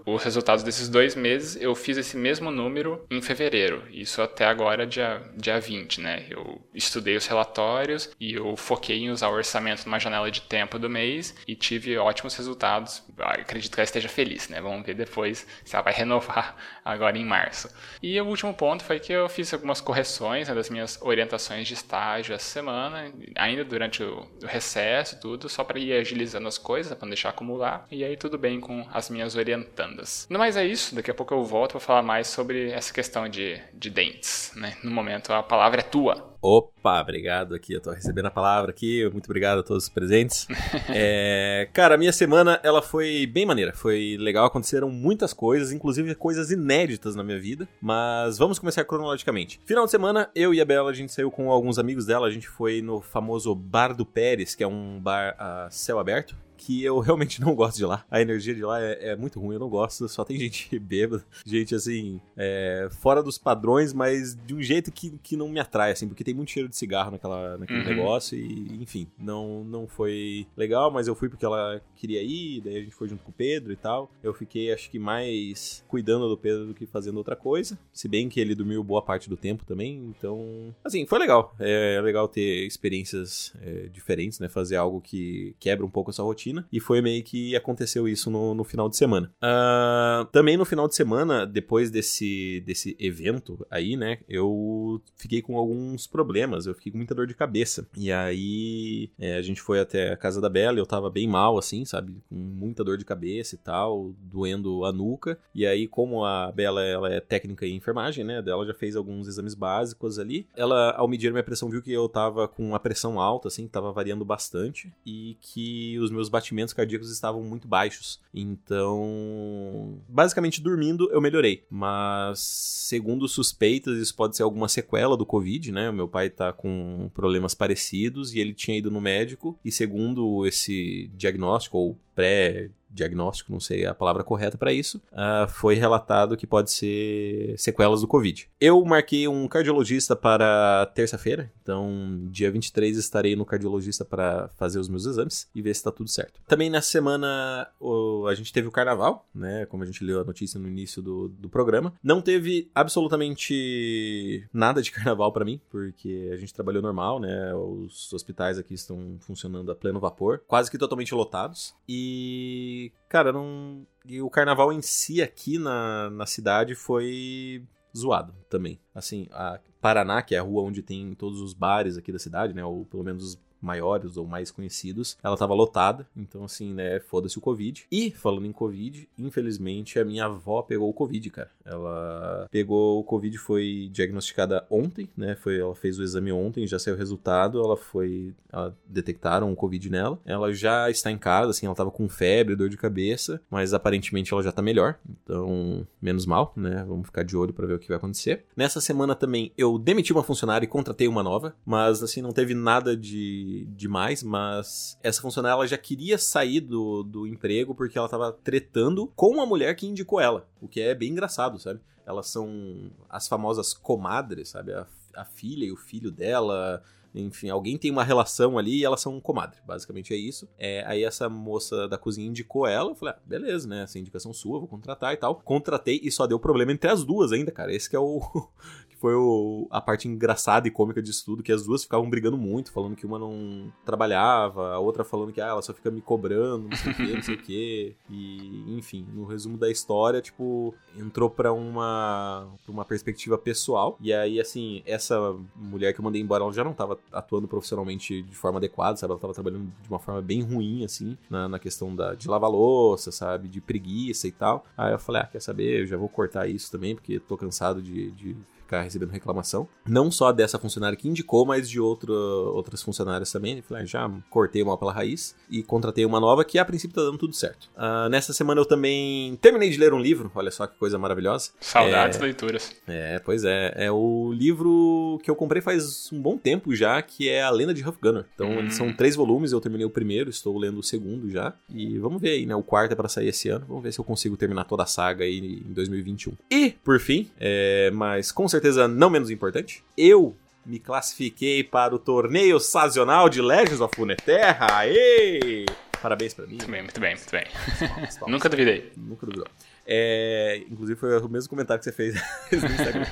os 0.06 0.24
resultados 0.24 0.64
desses 0.64 0.90
dois 0.90 1.16
meses, 1.16 1.56
eu 1.62 1.74
fiz 1.76 1.98
esse 1.98 2.18
mesmo 2.18 2.52
número 2.52 3.06
em 3.10 3.22
fevereiro. 3.22 3.84
Isso 3.92 4.22
até 4.22 4.46
agora, 4.46 4.86
dia, 4.86 5.22
dia 5.36 5.60
20, 5.60 6.02
né? 6.02 6.26
Eu 6.30 6.62
estudei 6.74 7.16
os 7.16 7.28
relatórios 7.28 8.10
e 8.20 8.34
eu 8.34 8.56
foquei 8.56 9.00
em 9.00 9.10
usar 9.10 9.30
o 9.30 9.34
orçamento 9.34 9.86
numa 9.86 10.00
janela 10.00 10.30
de 10.30 10.42
tempo 10.42 10.80
do 10.80 10.90
mês 10.90 11.36
e 11.48 11.56
tive 11.56 11.98
ótimos 11.98 12.36
resultados. 12.36 13.04
Acredito 13.18 13.74
que 13.74 13.80
ela 13.80 13.86
esteja 13.86 14.10
feliz, 14.10 14.50
né? 14.50 14.62
Vamos 14.62 14.86
ver 14.86 14.94
depois 14.94 15.46
se 15.64 15.76
ela 15.76 15.84
vai 15.84 15.94
renovar 16.04 16.56
agora 16.84 17.18
em 17.18 17.26
março. 17.26 17.70
E 18.02 18.20
o 18.20 18.26
último 18.26 18.54
ponto 18.54 18.84
foi 18.84 19.00
que 19.00 19.14
eu 19.14 19.28
fiz 19.30 19.54
algumas 19.54 19.80
correções 19.80 20.50
né, 20.50 20.56
das 20.56 20.70
minhas 20.70 21.00
orientações 21.02 21.68
de 21.68 21.74
estágio 21.74 22.36
essa 22.36 22.46
semana, 22.46 23.12
ainda 23.36 23.64
durante 23.64 24.04
o, 24.04 24.28
o 24.42 24.46
recesso 24.46 25.20
tudo, 25.20 25.48
só 25.50 25.64
para 25.64 25.80
ir 25.80 25.94
agilizando 25.94 26.48
as 26.48 26.58
coisas, 26.58 26.94
para 26.94 27.06
não 27.06 27.12
deixar 27.12 27.30
acumular. 27.30 27.86
E 27.90 28.04
aí 28.04 28.18
tudo 28.18 28.38
bem 28.38 28.60
com 28.60 28.86
as 28.92 29.10
minhas 29.10 29.36
orientandas. 29.36 30.28
No 30.30 30.40
mais 30.40 30.58
é 30.58 30.66
isso, 30.66 30.96
daqui 30.96 31.12
a 31.12 31.14
pouco 31.14 31.34
eu 31.34 31.44
volto 31.44 31.72
para 31.72 31.80
falar 31.80 32.02
mais 32.02 32.28
sobre 32.28 32.72
essa 32.72 32.94
questão 32.94 33.28
de, 33.28 33.62
de 33.74 33.90
dentes. 33.90 34.52
Né? 34.56 34.78
No 34.84 34.92
momento 34.92 35.32
a 35.32 35.42
palavra 35.42 35.82
é 35.82 35.84
tua. 35.84 36.33
Opa, 36.46 37.00
obrigado 37.00 37.56
aqui. 37.56 37.72
Eu 37.72 37.80
tô 37.80 37.92
recebendo 37.92 38.26
a 38.26 38.30
palavra 38.32 38.70
aqui. 38.70 39.10
Muito 39.14 39.28
obrigado 39.28 39.60
a 39.60 39.64
todos 39.64 39.84
os 39.84 39.90
presentes. 39.90 40.46
é, 40.94 41.70
cara, 41.72 41.96
a 41.96 41.98
minha 41.98 42.12
semana 42.12 42.60
ela 42.62 42.82
foi 42.82 43.26
bem 43.26 43.46
maneira. 43.46 43.72
Foi 43.72 44.18
legal. 44.20 44.46
Aconteceram 44.46 44.90
muitas 44.90 45.32
coisas, 45.32 45.72
inclusive 45.72 46.14
coisas 46.16 46.52
inéditas 46.52 47.16
na 47.16 47.24
minha 47.24 47.40
vida. 47.40 47.66
Mas 47.82 48.38
vamos 48.38 48.60
começar 48.60 48.84
cronologicamente. 48.84 49.62
Final 49.66 49.86
de 49.86 49.92
semana, 49.92 50.30
eu 50.36 50.54
e 50.54 50.60
a 50.60 50.66
Bela, 50.66 50.92
a 50.92 50.94
gente 50.94 51.14
saiu 51.14 51.32
com 51.32 51.50
alguns 51.50 51.80
amigos 51.80 52.06
dela. 52.06 52.28
A 52.28 52.32
gente 52.32 52.50
foi 52.50 52.82
no 52.82 53.00
famoso 53.00 53.56
Bar 53.56 53.96
do 53.96 54.06
Pérez, 54.06 54.54
que 54.54 54.66
é 54.66 54.68
um 54.68 55.00
bar 55.00 55.38
a 55.40 55.70
céu 55.72 55.98
aberto 55.98 56.36
que 56.64 56.84
eu 56.84 57.00
realmente 57.00 57.40
não 57.42 57.54
gosto 57.54 57.78
de 57.78 57.86
lá. 57.86 58.06
A 58.10 58.22
energia 58.22 58.56
de 58.56 58.64
lá 58.64 58.82
é, 58.82 59.10
é 59.10 59.16
muito 59.16 59.40
ruim, 59.40 59.56
eu 59.56 59.60
não 59.60 59.70
gosto. 59.70 60.08
Só 60.08 60.24
tem 60.24 60.38
gente 60.40 60.80
bêbada, 60.80 61.26
gente 61.46 61.76
assim, 61.76 62.22
é, 62.38 62.88
fora 63.00 63.22
dos 63.22 63.38
padrões, 63.38 63.94
mas 63.94 64.36
de 64.46 64.54
um 64.54 64.62
jeito 64.62 64.92
que, 64.92 65.12
que 65.22 65.36
não 65.36 65.50
me 65.50 65.60
atrai, 65.60 65.92
assim, 65.92 66.08
porque 66.08 66.24
tem 66.24 66.34
muito 66.34 66.52
cheiro 66.52 66.70
de 66.70 66.76
cigarro 66.76 67.12
naquela, 67.12 67.58
naquele 67.58 67.80
uhum. 67.80 67.86
negócio 67.86 68.38
e, 68.38 68.82
enfim, 68.82 69.08
não, 69.18 69.64
não 69.64 69.88
foi 69.88 70.48
legal, 70.56 70.90
mas 70.90 71.08
eu 71.08 71.16
fui 71.16 71.30
porque 71.30 71.46
ela 71.46 71.82
queria 71.96 72.22
ir, 72.22 72.62
daí 72.62 72.78
a 72.78 72.82
gente 72.82 72.96
foi 72.96 73.08
junto 73.10 73.24
com 73.24 73.32
o 73.32 73.34
Pedro 73.34 73.74
e 73.74 73.76
tal. 73.76 74.10
Eu 74.24 74.34
fiquei, 74.34 74.72
acho 74.72 74.90
que, 74.90 75.00
mais 75.00 75.84
cuidando 75.88 76.30
do 76.30 76.38
Pedro 76.38 76.68
do 76.68 76.74
que 76.74 76.86
fazendo 76.86 77.18
outra 77.18 77.36
coisa, 77.36 77.78
se 77.92 78.08
bem 78.08 78.30
que 78.30 78.40
ele 78.40 78.56
dormiu 78.56 78.84
boa 78.84 79.02
parte 79.02 79.30
do 79.30 79.36
tempo 79.36 79.66
também, 79.66 80.14
então, 80.18 80.74
assim, 80.84 81.06
foi 81.06 81.20
legal. 81.20 81.54
É, 81.60 81.96
é 81.96 82.02
legal 82.02 82.28
ter 82.28 82.66
experiências 82.66 83.54
é, 83.62 83.88
diferentes, 83.88 84.40
né? 84.40 84.48
Fazer 84.48 84.76
algo 84.76 85.02
que 85.02 85.56
quebra 85.60 85.86
um 85.86 85.90
pouco 85.90 86.12
essa 86.12 86.24
rotina 86.24 86.53
e 86.72 86.80
foi 86.80 87.02
meio 87.02 87.24
que 87.24 87.56
aconteceu 87.56 88.08
isso 88.08 88.30
no, 88.30 88.54
no 88.54 88.64
final 88.64 88.90
de 88.90 88.98
semana. 88.98 89.32
Uh, 89.42 90.26
também 90.32 90.58
no 90.58 90.66
final 90.66 90.88
de 90.88 90.96
semana, 90.96 91.46
depois 91.46 91.90
desse, 91.90 92.62
desse 92.66 92.96
evento 93.00 93.66
aí, 93.70 93.96
né, 93.96 94.20
eu 94.28 95.02
fiquei 95.16 95.42
com 95.42 95.58
alguns 95.58 96.08
problemas, 96.08 96.66
eu 96.66 96.74
fiquei 96.74 96.92
com 96.92 96.98
muita 96.98 97.16
dor 97.16 97.28
de 97.28 97.34
cabeça. 97.34 97.88
E 97.96 98.12
aí 98.12 99.10
é, 99.18 99.38
a 99.38 99.42
gente 99.42 99.62
foi 99.62 99.80
até 99.80 100.12
a 100.12 100.18
casa 100.18 100.42
da 100.42 100.50
Bela, 100.50 100.78
eu 100.78 100.86
tava 100.86 101.10
bem 101.10 101.28
mal, 101.28 101.58
assim, 101.58 101.86
sabe, 101.86 102.14
com 102.30 102.36
muita 102.36 102.84
dor 102.84 102.98
de 102.98 103.06
cabeça 103.06 103.56
e 103.56 103.58
tal, 103.58 104.14
doendo 104.20 104.86
a 104.86 104.92
nuca. 104.92 105.38
E 105.54 105.66
aí, 105.66 105.88
como 105.88 106.26
a 106.26 106.52
Bela 106.52 106.84
ela 106.84 107.14
é 107.14 107.20
técnica 107.20 107.66
em 107.66 107.76
enfermagem, 107.76 108.24
né, 108.24 108.42
dela 108.42 108.66
já 108.66 108.74
fez 108.74 108.96
alguns 108.96 109.28
exames 109.28 109.54
básicos 109.54 110.20
ali. 110.20 110.48
Ela, 110.56 110.92
ao 110.92 111.08
medir 111.08 111.32
minha 111.32 111.44
pressão, 111.44 111.70
viu 111.70 111.82
que 111.82 111.92
eu 111.92 112.08
tava 112.10 112.48
com 112.48 112.76
a 112.76 112.80
pressão 112.80 113.20
alta, 113.20 113.48
assim, 113.48 113.68
tava 113.68 113.92
variando 113.92 114.26
bastante, 114.26 114.92
e 115.06 115.38
que 115.42 115.98
os 116.00 116.12
meus 116.12 116.30
batimentos 116.30 116.43
cardíacos 116.74 117.12
estavam 117.12 117.42
muito 117.44 117.68
baixos. 117.68 118.20
Então, 118.34 120.00
basicamente 120.08 120.62
dormindo 120.62 121.10
eu 121.12 121.22
melhorei, 121.22 121.64
mas 121.70 122.40
segundo 122.40 123.28
suspeitas, 123.28 123.98
isso 123.98 124.16
pode 124.16 124.36
ser 124.36 124.44
alguma 124.44 124.68
sequela 124.68 125.16
do 125.16 125.26
Covid, 125.26 125.72
né? 125.72 125.90
O 125.90 125.94
meu 125.94 126.08
pai 126.08 126.30
tá 126.30 126.52
com 126.52 127.10
problemas 127.14 127.54
parecidos 127.54 128.34
e 128.34 128.40
ele 128.40 128.54
tinha 128.54 128.78
ido 128.78 128.92
no 128.92 129.00
médico 129.00 129.58
e 129.64 129.72
segundo 129.72 130.46
esse 130.46 131.10
diagnóstico 131.16 131.78
ou 131.78 131.98
pré 132.16 132.70
diagnóstico, 132.94 133.52
não 133.52 133.60
sei 133.60 133.86
a 133.86 133.94
palavra 133.94 134.24
correta 134.24 134.58
para 134.58 134.72
isso, 134.72 135.02
uh, 135.12 135.48
foi 135.50 135.76
relatado 135.76 136.38
que 136.38 136.48
pode 136.48 136.72
ser 136.72 137.56
sequelas 137.58 138.02
do 138.02 138.08
Covid. 138.08 138.48
Eu 138.62 138.84
marquei 138.86 139.28
um 139.28 139.48
cardiologista 139.48 140.16
para 140.16 140.86
terça-feira, 140.94 141.52
então 141.62 142.28
dia 142.30 142.52
23 142.52 142.98
estarei 142.98 143.36
no 143.36 143.46
cardiologista 143.46 144.06
para 144.06 144.50
fazer 144.58 144.80
os 144.80 144.88
meus 144.88 145.06
exames 145.06 145.48
e 145.54 145.62
ver 145.62 145.74
se 145.74 145.80
está 145.80 145.92
tudo 145.92 146.10
certo. 146.10 146.40
Também 146.48 146.70
nessa 146.70 146.90
semana 146.90 147.68
o, 147.80 148.28
a 148.28 148.36
gente 148.36 148.54
teve 148.54 148.68
o 148.68 148.72
carnaval, 148.72 149.26
né? 149.34 149.66
Como 149.66 149.84
a 149.84 149.86
gente 149.86 150.04
leu 150.04 150.22
a 150.22 150.24
notícia 150.24 150.60
no 150.60 150.68
início 150.68 151.02
do, 151.02 151.28
do 151.28 151.50
programa. 151.50 151.94
Não 152.04 152.22
teve 152.22 152.70
absolutamente 152.76 154.48
nada 154.54 154.82
de 154.82 154.92
carnaval 154.94 155.32
para 155.32 155.46
mim, 155.46 155.60
porque 155.70 156.30
a 156.32 156.38
gente 156.38 156.54
trabalhou 156.54 156.82
normal, 156.82 157.20
né? 157.20 157.54
Os 157.56 158.12
hospitais 158.14 158.58
aqui 158.58 158.74
estão 158.74 159.18
funcionando 159.20 159.72
a 159.72 159.76
pleno 159.76 160.00
vapor, 160.00 160.42
quase 160.48 160.70
que 160.70 160.78
totalmente 160.78 161.14
lotados. 161.14 161.74
E 161.88 162.83
cara, 163.08 163.32
não. 163.32 163.86
E 164.06 164.22
o 164.22 164.30
carnaval 164.30 164.74
em 164.74 164.82
si 164.82 165.22
aqui 165.22 165.58
na, 165.58 166.10
na 166.10 166.26
cidade 166.26 166.76
foi 166.76 167.64
zoado 167.96 168.34
também. 168.50 168.80
Assim, 168.94 169.28
a 169.32 169.60
Paraná, 169.80 170.22
que 170.22 170.36
é 170.36 170.40
a 170.40 170.44
rua 170.44 170.64
onde 170.64 170.82
tem 170.82 171.14
todos 171.14 171.40
os 171.40 171.54
bares 171.54 171.98
aqui 171.98 172.12
da 172.12 172.20
cidade, 172.20 172.54
né? 172.54 172.66
Ou 172.66 172.86
pelo 172.86 173.04
menos 173.04 173.24
os 173.24 173.40
maiores 173.64 174.18
ou 174.18 174.28
mais 174.28 174.52
conhecidos, 174.52 175.18
ela 175.24 175.38
tava 175.38 175.54
lotada, 175.54 176.06
então 176.16 176.44
assim, 176.44 176.74
né, 176.74 177.00
foda-se 177.00 177.38
o 177.38 177.42
Covid. 177.42 177.86
E, 177.92 178.12
falando 178.12 178.46
em 178.46 178.52
Covid, 178.52 179.08
infelizmente 179.18 179.98
a 179.98 180.06
minha 180.06 180.26
avó 180.26 180.62
pegou 180.62 180.90
o 180.90 180.94
Covid, 180.94 181.30
cara. 181.30 181.50
Ela 181.66 182.48
pegou 182.52 183.00
o 183.00 183.04
Covid, 183.04 183.38
foi 183.38 183.90
diagnosticada 183.92 184.66
ontem, 184.70 185.10
né, 185.16 185.36
foi, 185.36 185.60
ela 185.60 185.74
fez 185.76 185.98
o 185.98 186.04
exame 186.04 186.32
ontem, 186.32 186.68
já 186.68 186.78
saiu 186.78 186.96
o 186.96 186.98
resultado, 186.98 187.60
ela 187.60 187.78
foi, 187.78 188.34
ela, 188.52 188.76
detectaram 188.88 189.52
o 189.52 189.56
Covid 189.56 189.90
nela. 189.90 190.20
Ela 190.26 190.54
já 190.54 190.90
está 190.90 191.10
em 191.10 191.18
casa, 191.18 191.52
assim, 191.52 191.66
ela 191.66 191.76
tava 191.76 191.92
com 191.92 192.10
febre, 192.10 192.56
dor 192.56 192.70
de 192.70 192.78
cabeça, 192.78 193.42
mas 193.50 193.74
aparentemente 193.74 194.34
ela 194.34 194.44
já 194.44 194.52
tá 194.52 194.62
melhor, 194.62 194.96
então, 195.24 195.88
menos 196.02 196.26
mal, 196.26 196.52
né, 196.56 196.84
vamos 196.88 197.06
ficar 197.06 197.24
de 197.24 197.38
olho 197.38 197.54
para 197.54 197.66
ver 197.66 197.76
o 197.76 197.80
que 197.80 197.88
vai 197.88 197.98
acontecer. 197.98 198.44
Nessa 198.56 198.82
semana 198.82 199.16
também 199.16 199.52
eu 199.58 199.78
demiti 199.78 200.12
uma 200.12 200.24
funcionária 200.24 200.66
e 200.66 200.70
contratei 200.70 201.08
uma 201.08 201.24
nova, 201.24 201.56
mas 201.66 202.04
assim, 202.04 202.22
não 202.22 202.32
teve 202.32 202.54
nada 202.54 202.96
de 202.98 203.53
demais, 203.62 204.24
mas 204.24 204.98
essa 205.02 205.22
funcionária 205.22 205.56
ela 205.56 205.68
já 205.68 205.78
queria 205.78 206.18
sair 206.18 206.60
do, 206.62 207.04
do 207.04 207.28
emprego 207.28 207.74
porque 207.76 207.98
ela 207.98 208.10
tava 208.10 208.32
tretando 208.32 209.12
com 209.16 209.42
a 209.42 209.46
mulher 209.46 209.76
que 209.76 209.88
indicou 209.88 210.20
ela, 210.20 210.48
o 210.62 210.68
que 210.68 210.82
é 210.82 210.94
bem 210.94 211.12
engraçado, 211.12 211.60
sabe? 211.60 211.80
Elas 212.06 212.28
são 212.28 212.92
as 213.10 213.28
famosas 213.28 213.74
comadres, 213.74 214.50
sabe? 214.50 214.74
A, 214.74 214.86
a 215.16 215.26
filha 215.26 215.66
e 215.66 215.72
o 215.72 215.78
filho 215.78 216.12
dela, 216.12 216.84
enfim, 217.16 217.50
alguém 217.50 217.78
tem 217.78 217.92
uma 217.92 218.04
relação 218.04 218.58
ali 218.58 218.80
e 218.80 218.86
elas 218.86 219.02
são 219.02 219.20
comadre. 219.22 219.60
Basicamente 219.66 220.14
é 220.14 220.18
isso. 220.18 220.48
É, 220.58 220.84
aí 220.86 221.04
essa 221.04 221.30
moça 221.30 221.88
da 221.88 221.98
cozinha 221.98 222.28
indicou 222.28 222.68
ela. 222.68 222.92
Eu 222.92 222.96
falei, 222.96 223.14
ah, 223.14 223.22
beleza, 223.26 223.68
né? 223.68 223.84
Essa 223.84 224.00
indicação 224.00 224.34
sua, 224.34 224.60
vou 224.60 224.68
contratar 224.68 225.14
e 225.14 225.18
tal. 225.18 225.36
Contratei 225.36 226.00
e 226.04 226.12
só 226.12 226.26
deu 226.26 226.40
problema 226.40 226.72
entre 226.72 226.90
as 226.90 227.04
duas 227.04 227.32
ainda, 227.32 227.52
cara. 227.52 227.74
Esse 227.74 227.90
que 227.90 227.96
é 227.96 228.00
o, 228.00 228.20
foi 229.04 229.16
o, 229.16 229.68
a 229.70 229.82
parte 229.82 230.08
engraçada 230.08 230.66
e 230.66 230.72
cômica 230.72 231.02
disso 231.02 231.26
tudo, 231.26 231.44
que 231.44 231.52
as 231.52 231.66
duas 231.66 231.84
ficavam 231.84 232.10
brigando 232.10 232.38
muito, 232.38 232.72
falando 232.72 232.96
que 232.96 233.06
uma 233.06 233.20
não 233.20 233.70
trabalhava, 233.84 234.72
a 234.72 234.80
outra 234.80 235.04
falando 235.04 235.34
que 235.34 235.42
ah, 235.42 235.48
ela 235.48 235.62
só 235.62 235.74
fica 235.74 235.92
me 235.92 236.00
cobrando, 236.00 236.70
não 236.70 236.78
sei 236.78 236.94
o 236.94 236.96
que, 236.96 237.14
não 237.14 237.22
sei 237.22 237.36
o 237.36 237.38
que. 237.38 237.96
E, 238.10 238.78
enfim, 238.78 239.06
no 239.14 239.26
resumo 239.26 239.58
da 239.58 239.70
história, 239.70 240.22
tipo, 240.22 240.74
entrou 240.98 241.30
pra 241.30 241.52
uma, 241.52 242.48
uma 242.66 242.86
perspectiva 242.86 243.38
pessoal. 243.38 243.98
E 244.00 244.14
aí, 244.14 244.40
assim, 244.40 244.82
essa 244.86 245.36
mulher 245.54 245.92
que 245.94 246.00
eu 246.00 246.04
mandei 246.06 246.22
embora, 246.22 246.42
ela 246.42 246.54
já 246.54 246.64
não 246.64 246.74
tava 246.74 246.98
atuando 247.12 247.46
profissionalmente 247.46 248.22
de 248.22 248.36
forma 248.38 248.58
adequada, 248.58 248.96
sabe? 248.96 249.12
Ela 249.12 249.20
tava 249.20 249.34
trabalhando 249.34 249.70
de 249.82 249.90
uma 249.90 250.00
forma 250.00 250.22
bem 250.22 250.42
ruim, 250.44 250.86
assim, 250.86 251.18
na, 251.30 251.50
na 251.50 251.60
questão 251.60 251.94
da, 251.94 252.14
de 252.14 252.30
lavar 252.30 252.50
louça, 252.50 253.12
sabe? 253.12 253.50
De 253.50 253.60
preguiça 253.60 254.30
e 254.30 254.32
tal. 254.32 254.64
Aí 254.78 254.94
eu 254.94 255.00
falei, 255.00 255.24
ah, 255.24 255.28
quer 255.28 255.42
saber? 255.42 255.82
Eu 255.82 255.88
já 255.88 255.98
vou 255.98 256.08
cortar 256.08 256.48
isso 256.48 256.72
também, 256.72 256.96
porque 256.96 257.20
tô 257.20 257.36
cansado 257.36 257.82
de, 257.82 258.10
de 258.12 258.38
ficar 258.64 258.82
recebendo 258.82 259.12
reclamação. 259.12 259.68
Não 259.86 260.10
só 260.10 260.32
dessa 260.32 260.58
funcionária 260.58 260.98
que 260.98 261.08
indicou, 261.08 261.46
mas 261.46 261.70
de 261.70 261.80
outro, 261.80 262.14
outras 262.14 262.82
funcionárias 262.82 263.32
também. 263.32 263.62
falei, 263.62 263.84
ah, 263.84 263.86
já 263.86 264.12
cortei 264.30 264.64
uma 264.64 264.78
pela 264.78 264.92
raiz 264.92 265.36
e 265.50 265.62
contratei 265.62 266.06
uma 266.06 266.20
nova 266.20 266.44
que 266.44 266.58
a 266.58 266.66
princípio 266.66 266.96
tá 266.96 267.02
dando 267.02 267.18
tudo 267.18 267.36
certo. 267.36 267.70
Uh, 267.76 268.10
nessa 268.10 268.34
semana 268.34 268.62
eu 268.62 268.66
também 268.66 269.36
terminei 269.38 269.70
de 269.70 269.78
ler 269.78 269.94
um 269.94 270.00
livro, 270.00 270.32
olha 270.34 270.52
só 270.52 270.66
que 270.68 270.78
coisa 270.78 270.98
maravilhosa. 270.98 271.52
Saudades 271.60 272.20
é... 272.20 272.22
leituras. 272.22 272.76
É, 272.88 273.20
pois 273.20 273.44
é. 273.44 273.74
É 273.76 273.92
o 273.92 274.32
livro 274.34 275.20
que 275.24 275.30
eu 275.30 275.36
comprei 275.36 275.62
faz 275.62 276.12
um 276.12 276.22
bom 276.22 276.38
tempo 276.38 276.76
já, 276.76 277.02
que 277.02 277.30
é 277.30 277.42
A 277.42 277.50
Lenda 277.50 277.74
de 277.74 277.88
Huff 277.88 277.98
Gunner. 278.02 278.26
Então, 278.34 278.50
hum. 278.50 278.60
eles 278.60 278.76
são 278.76 278.92
três 278.94 279.16
volumes, 279.16 279.52
eu 279.52 279.62
terminei 279.62 279.86
o 279.86 279.90
primeiro, 279.90 280.30
estou 280.30 280.58
lendo 280.58 280.80
o 280.80 280.84
segundo 280.84 281.30
já. 281.30 281.54
E 281.70 281.98
vamos 282.00 282.22
ver 282.22 282.30
aí, 282.30 282.46
né? 282.46 282.56
O 282.56 282.64
quarto 282.64 282.92
é 282.94 282.96
pra 282.96 283.08
sair 283.08 283.28
esse 283.28 283.50
ano. 283.50 283.66
Vamos 283.68 283.84
ver 283.84 283.92
se 283.92 284.00
eu 284.00 284.06
consigo 284.06 284.38
terminar 284.38 284.64
toda 284.66 284.84
a 284.84 284.88
saga 284.88 285.24
aí 285.24 285.64
em 285.66 285.74
2021. 285.74 286.34
E, 286.50 286.72
por 286.84 287.00
fim, 287.00 287.30
é... 287.40 287.92
mas 287.92 288.32
com 288.32 288.48
certeza 288.48 288.63
certeza 288.64 288.88
não 288.88 289.10
menos 289.10 289.30
importante, 289.30 289.84
eu 289.98 290.38
me 290.66 290.80
classifiquei 290.80 291.66
para 291.66 291.94
o 291.94 292.00
torneio 292.00 292.58
sazonal 292.62 293.28
de 293.28 293.42
Legends 293.42 293.82
of 293.82 293.94
Runeterra. 293.98 294.68
Aê! 294.72 295.66
Parabéns 296.02 296.34
pra 296.34 296.46
mim. 296.46 296.56
Muito 296.56 296.72
bem, 296.72 296.82
muito 296.82 297.00
bem, 297.00 297.16
muito 297.16 297.30
bem. 297.30 297.46
Palmas, 297.90 298.18
palmas. 298.18 298.32
Nunca 298.32 298.48
duvidei. 298.48 298.94
Nunca 298.96 299.26
duvidou. 299.26 299.48
É, 299.86 300.64
inclusive 300.70 300.98
foi 300.98 301.20
o 301.20 301.28
mesmo 301.28 301.50
comentário 301.50 301.80
que 301.80 301.84
você 301.84 301.92
fez 301.92 302.16
no 302.52 302.70
Instagram. 302.70 303.06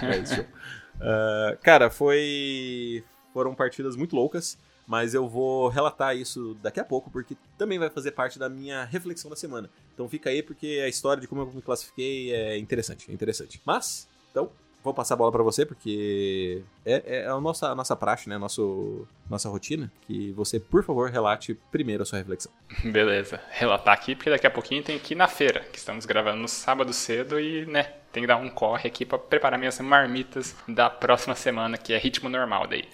uh, 0.95 1.57
cara, 1.61 1.89
foi. 1.89 3.03
Foram 3.33 3.53
partidas 3.53 3.97
muito 3.97 4.15
loucas, 4.15 4.57
mas 4.87 5.13
eu 5.13 5.27
vou 5.27 5.67
relatar 5.67 6.15
isso 6.15 6.57
daqui 6.61 6.79
a 6.79 6.85
pouco, 6.85 7.09
porque 7.09 7.35
também 7.57 7.79
vai 7.79 7.89
fazer 7.89 8.11
parte 8.11 8.39
da 8.39 8.49
minha 8.49 8.85
reflexão 8.85 9.29
da 9.29 9.35
semana. 9.35 9.69
Então 9.93 10.07
fica 10.07 10.29
aí, 10.29 10.41
porque 10.43 10.81
a 10.83 10.87
história 10.87 11.19
de 11.19 11.27
como 11.27 11.41
eu 11.41 11.51
me 11.51 11.61
classifiquei 11.61 12.33
é 12.33 12.57
interessante, 12.57 13.09
é 13.09 13.13
interessante. 13.13 13.61
Mas, 13.65 14.07
então, 14.31 14.51
vou 14.83 14.93
passar 14.93 15.13
a 15.13 15.17
bola 15.17 15.31
para 15.31 15.43
você, 15.43 15.65
porque 15.65 16.63
é, 16.85 17.03
é 17.05 17.27
a, 17.27 17.39
nossa, 17.39 17.67
a 17.67 17.75
nossa 17.75 17.95
praxe, 17.95 18.29
né? 18.29 18.37
Nosso, 18.37 19.07
nossa 19.29 19.49
rotina. 19.49 19.91
Que 20.07 20.31
você, 20.31 20.59
por 20.59 20.83
favor, 20.83 21.09
relate 21.09 21.57
primeiro 21.71 22.03
a 22.03 22.05
sua 22.05 22.19
reflexão. 22.19 22.51
Beleza. 22.83 23.41
Relatar 23.49 23.93
aqui, 23.93 24.15
porque 24.15 24.29
daqui 24.29 24.47
a 24.47 24.51
pouquinho 24.51 24.83
tem 24.83 24.97
que 24.99 25.13
ir 25.13 25.17
na 25.17 25.27
feira, 25.27 25.61
que 25.71 25.77
estamos 25.77 26.05
gravando 26.05 26.41
no 26.41 26.47
sábado 26.47 26.93
cedo 26.93 27.39
e, 27.39 27.65
né, 27.65 27.93
tem 28.11 28.23
que 28.23 28.27
dar 28.27 28.37
um 28.37 28.49
corre 28.49 28.87
aqui 28.87 29.05
para 29.05 29.17
preparar 29.17 29.57
minhas 29.57 29.79
marmitas 29.79 30.55
da 30.67 30.89
próxima 30.89 31.35
semana, 31.35 31.77
que 31.77 31.93
é 31.93 31.97
ritmo 31.97 32.29
normal 32.29 32.67
daí. 32.67 32.87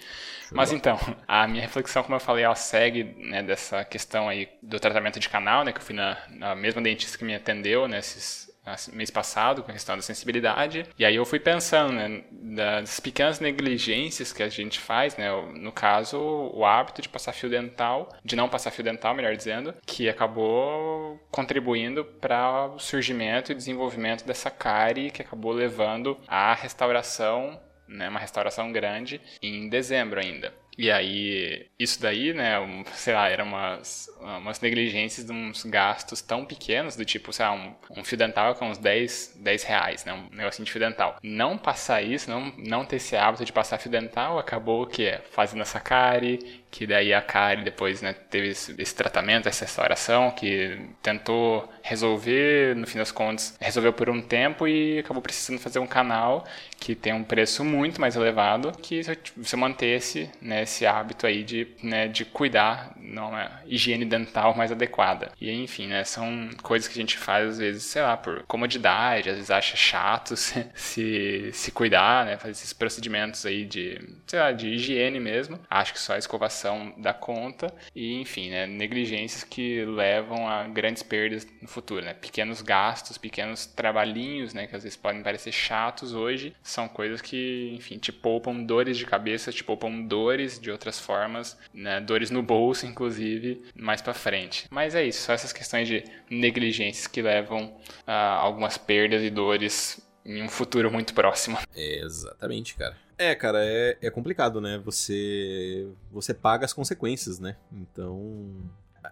Mas 0.52 0.72
então, 0.72 0.98
a 1.26 1.46
minha 1.46 1.62
reflexão, 1.62 2.02
como 2.02 2.16
eu 2.16 2.20
falei, 2.20 2.44
ela 2.44 2.54
segue 2.54 3.04
né, 3.04 3.42
dessa 3.42 3.84
questão 3.84 4.28
aí 4.28 4.48
do 4.62 4.78
tratamento 4.78 5.18
de 5.18 5.28
canal, 5.28 5.64
né, 5.64 5.72
que 5.72 5.78
eu 5.78 5.82
fui 5.82 5.94
na, 5.94 6.18
na 6.30 6.54
mesma 6.54 6.80
dentista 6.80 7.18
que 7.18 7.24
me 7.24 7.34
atendeu 7.34 7.88
nesses 7.88 8.47
mês 8.92 9.10
passado 9.10 9.62
com 9.62 9.70
a 9.70 9.74
questão 9.74 9.96
da 9.96 10.02
sensibilidade. 10.02 10.86
E 10.98 11.04
aí 11.04 11.16
eu 11.16 11.24
fui 11.24 11.38
pensando, 11.38 11.92
né, 11.92 12.22
das 12.30 13.00
pequenas 13.00 13.40
negligências 13.40 14.32
que 14.32 14.42
a 14.42 14.48
gente 14.48 14.78
faz, 14.78 15.16
né, 15.16 15.28
no 15.54 15.72
caso, 15.72 16.18
o 16.18 16.64
hábito 16.64 17.02
de 17.02 17.08
passar 17.08 17.32
fio 17.32 17.48
dental, 17.48 18.08
de 18.24 18.36
não 18.36 18.48
passar 18.48 18.70
fio 18.70 18.84
dental, 18.84 19.14
melhor 19.14 19.36
dizendo, 19.36 19.74
que 19.86 20.08
acabou 20.08 21.18
contribuindo 21.30 22.04
para 22.04 22.66
o 22.66 22.78
surgimento 22.78 23.52
e 23.52 23.54
desenvolvimento 23.54 24.24
dessa 24.24 24.50
cárie 24.50 25.10
que 25.10 25.22
acabou 25.22 25.52
levando 25.52 26.18
à 26.26 26.54
restauração, 26.54 27.60
né, 27.86 28.08
uma 28.08 28.20
restauração 28.20 28.70
grande 28.72 29.20
em 29.42 29.68
dezembro 29.68 30.20
ainda. 30.20 30.52
E 30.78 30.92
aí, 30.92 31.66
isso 31.76 32.00
daí, 32.00 32.32
né, 32.32 32.56
um, 32.60 32.84
sei 32.94 33.12
lá, 33.12 33.28
eram 33.28 33.46
umas, 33.46 34.08
umas 34.20 34.60
negligências 34.60 35.26
de 35.26 35.32
uns 35.32 35.64
gastos 35.64 36.22
tão 36.22 36.44
pequenos, 36.44 36.94
do 36.94 37.04
tipo, 37.04 37.32
sei 37.32 37.46
lá, 37.46 37.52
um, 37.52 37.74
um 37.96 38.04
fio 38.04 38.16
dental 38.16 38.54
com 38.54 38.70
uns 38.70 38.78
10, 38.78 39.38
10 39.40 39.64
reais, 39.64 40.04
né, 40.04 40.12
um 40.12 40.28
negocinho 40.30 40.64
de 40.64 40.70
fio 40.70 40.80
dental. 40.80 41.16
Não 41.20 41.58
passar 41.58 42.00
isso, 42.00 42.30
não, 42.30 42.52
não 42.56 42.84
ter 42.84 42.96
esse 42.96 43.16
hábito 43.16 43.44
de 43.44 43.52
passar 43.52 43.78
fio 43.78 43.90
dental, 43.90 44.38
acabou 44.38 44.86
que 44.86 45.18
fazendo 45.32 45.62
essa 45.62 45.80
cárie, 45.80 46.62
que 46.70 46.86
daí 46.86 47.12
a 47.12 47.22
Kari 47.22 47.64
depois 47.64 48.02
né, 48.02 48.12
teve 48.12 48.50
esse, 48.50 48.74
esse, 48.80 48.94
tratamento, 48.94 49.48
essa 49.48 49.64
restauração, 49.64 50.30
que 50.30 50.78
tentou 51.02 51.68
resolver, 51.88 52.76
no 52.76 52.86
fim 52.86 52.98
das 52.98 53.10
contas, 53.10 53.56
resolveu 53.58 53.94
por 53.94 54.10
um 54.10 54.20
tempo 54.20 54.68
e 54.68 54.98
acabou 54.98 55.22
precisando 55.22 55.58
fazer 55.58 55.78
um 55.78 55.86
canal 55.86 56.44
que 56.78 56.94
tem 56.94 57.14
um 57.14 57.24
preço 57.24 57.64
muito 57.64 58.00
mais 58.00 58.14
elevado, 58.14 58.72
que 58.82 59.00
se 59.42 59.56
mantesse 59.56 60.30
né, 60.40 60.62
esse 60.62 60.86
hábito 60.86 61.26
aí 61.26 61.42
de, 61.42 61.66
né, 61.82 62.06
de 62.06 62.24
cuidar 62.24 62.94
de 62.96 63.18
uma 63.18 63.62
higiene 63.66 64.04
dental 64.04 64.54
mais 64.54 64.70
adequada. 64.70 65.32
E 65.40 65.50
enfim, 65.50 65.86
né, 65.86 66.04
são 66.04 66.50
coisas 66.62 66.86
que 66.86 66.98
a 66.98 67.00
gente 67.00 67.16
faz 67.16 67.48
às 67.48 67.58
vezes, 67.58 67.84
sei 67.84 68.02
lá, 68.02 68.16
por 68.16 68.42
comodidade, 68.42 69.30
às 69.30 69.36
vezes 69.36 69.50
acha 69.50 69.76
chato 69.76 70.36
se, 70.36 70.66
se, 70.74 71.50
se 71.52 71.72
cuidar, 71.72 72.26
né, 72.26 72.36
fazer 72.36 72.52
esses 72.52 72.72
procedimentos 72.72 73.46
aí 73.46 73.64
de, 73.64 73.98
sei 74.26 74.38
lá, 74.38 74.52
de 74.52 74.68
higiene 74.68 75.18
mesmo. 75.18 75.58
Acho 75.70 75.94
que 75.94 76.00
só 76.00 76.14
a 76.14 76.18
escovação 76.18 76.92
da 76.98 77.14
conta 77.14 77.72
e, 77.94 78.20
enfim, 78.20 78.50
né, 78.50 78.66
negligências 78.66 79.42
que 79.42 79.84
levam 79.86 80.46
a 80.46 80.64
grandes 80.64 81.02
perdas 81.02 81.46
no 81.62 81.68
futuro, 81.78 82.04
né? 82.04 82.12
Pequenos 82.12 82.60
gastos, 82.60 83.16
pequenos 83.16 83.66
trabalhinhos, 83.66 84.52
né, 84.52 84.66
que 84.66 84.74
às 84.74 84.82
vezes 84.82 84.96
podem 84.96 85.22
parecer 85.22 85.52
chatos 85.52 86.12
hoje, 86.12 86.54
são 86.62 86.88
coisas 86.88 87.20
que, 87.20 87.72
enfim, 87.74 87.98
te 87.98 88.10
poupam 88.10 88.64
dores 88.64 88.98
de 88.98 89.06
cabeça, 89.06 89.52
te 89.52 89.62
poupam 89.62 90.02
dores 90.02 90.58
de 90.58 90.70
outras 90.70 90.98
formas, 90.98 91.56
né, 91.72 92.00
dores 92.00 92.30
no 92.30 92.42
bolso, 92.42 92.84
inclusive, 92.84 93.62
mais 93.76 94.02
para 94.02 94.12
frente. 94.12 94.66
Mas 94.70 94.94
é 94.94 95.04
isso, 95.04 95.22
só 95.22 95.32
essas 95.32 95.52
questões 95.52 95.86
de 95.86 96.02
negligências 96.28 97.06
que 97.06 97.22
levam 97.22 97.76
a 98.06 98.34
algumas 98.34 98.76
perdas 98.76 99.22
e 99.22 99.30
dores 99.30 100.00
em 100.24 100.42
um 100.42 100.48
futuro 100.48 100.90
muito 100.90 101.14
próximo. 101.14 101.58
Exatamente, 101.74 102.74
cara. 102.74 102.96
É, 103.16 103.34
cara, 103.34 103.64
é, 103.64 103.96
é 104.00 104.10
complicado, 104.10 104.60
né? 104.60 104.80
Você 104.84 105.88
você 106.10 106.32
paga 106.32 106.64
as 106.64 106.72
consequências, 106.72 107.40
né? 107.40 107.56
Então, 107.72 108.52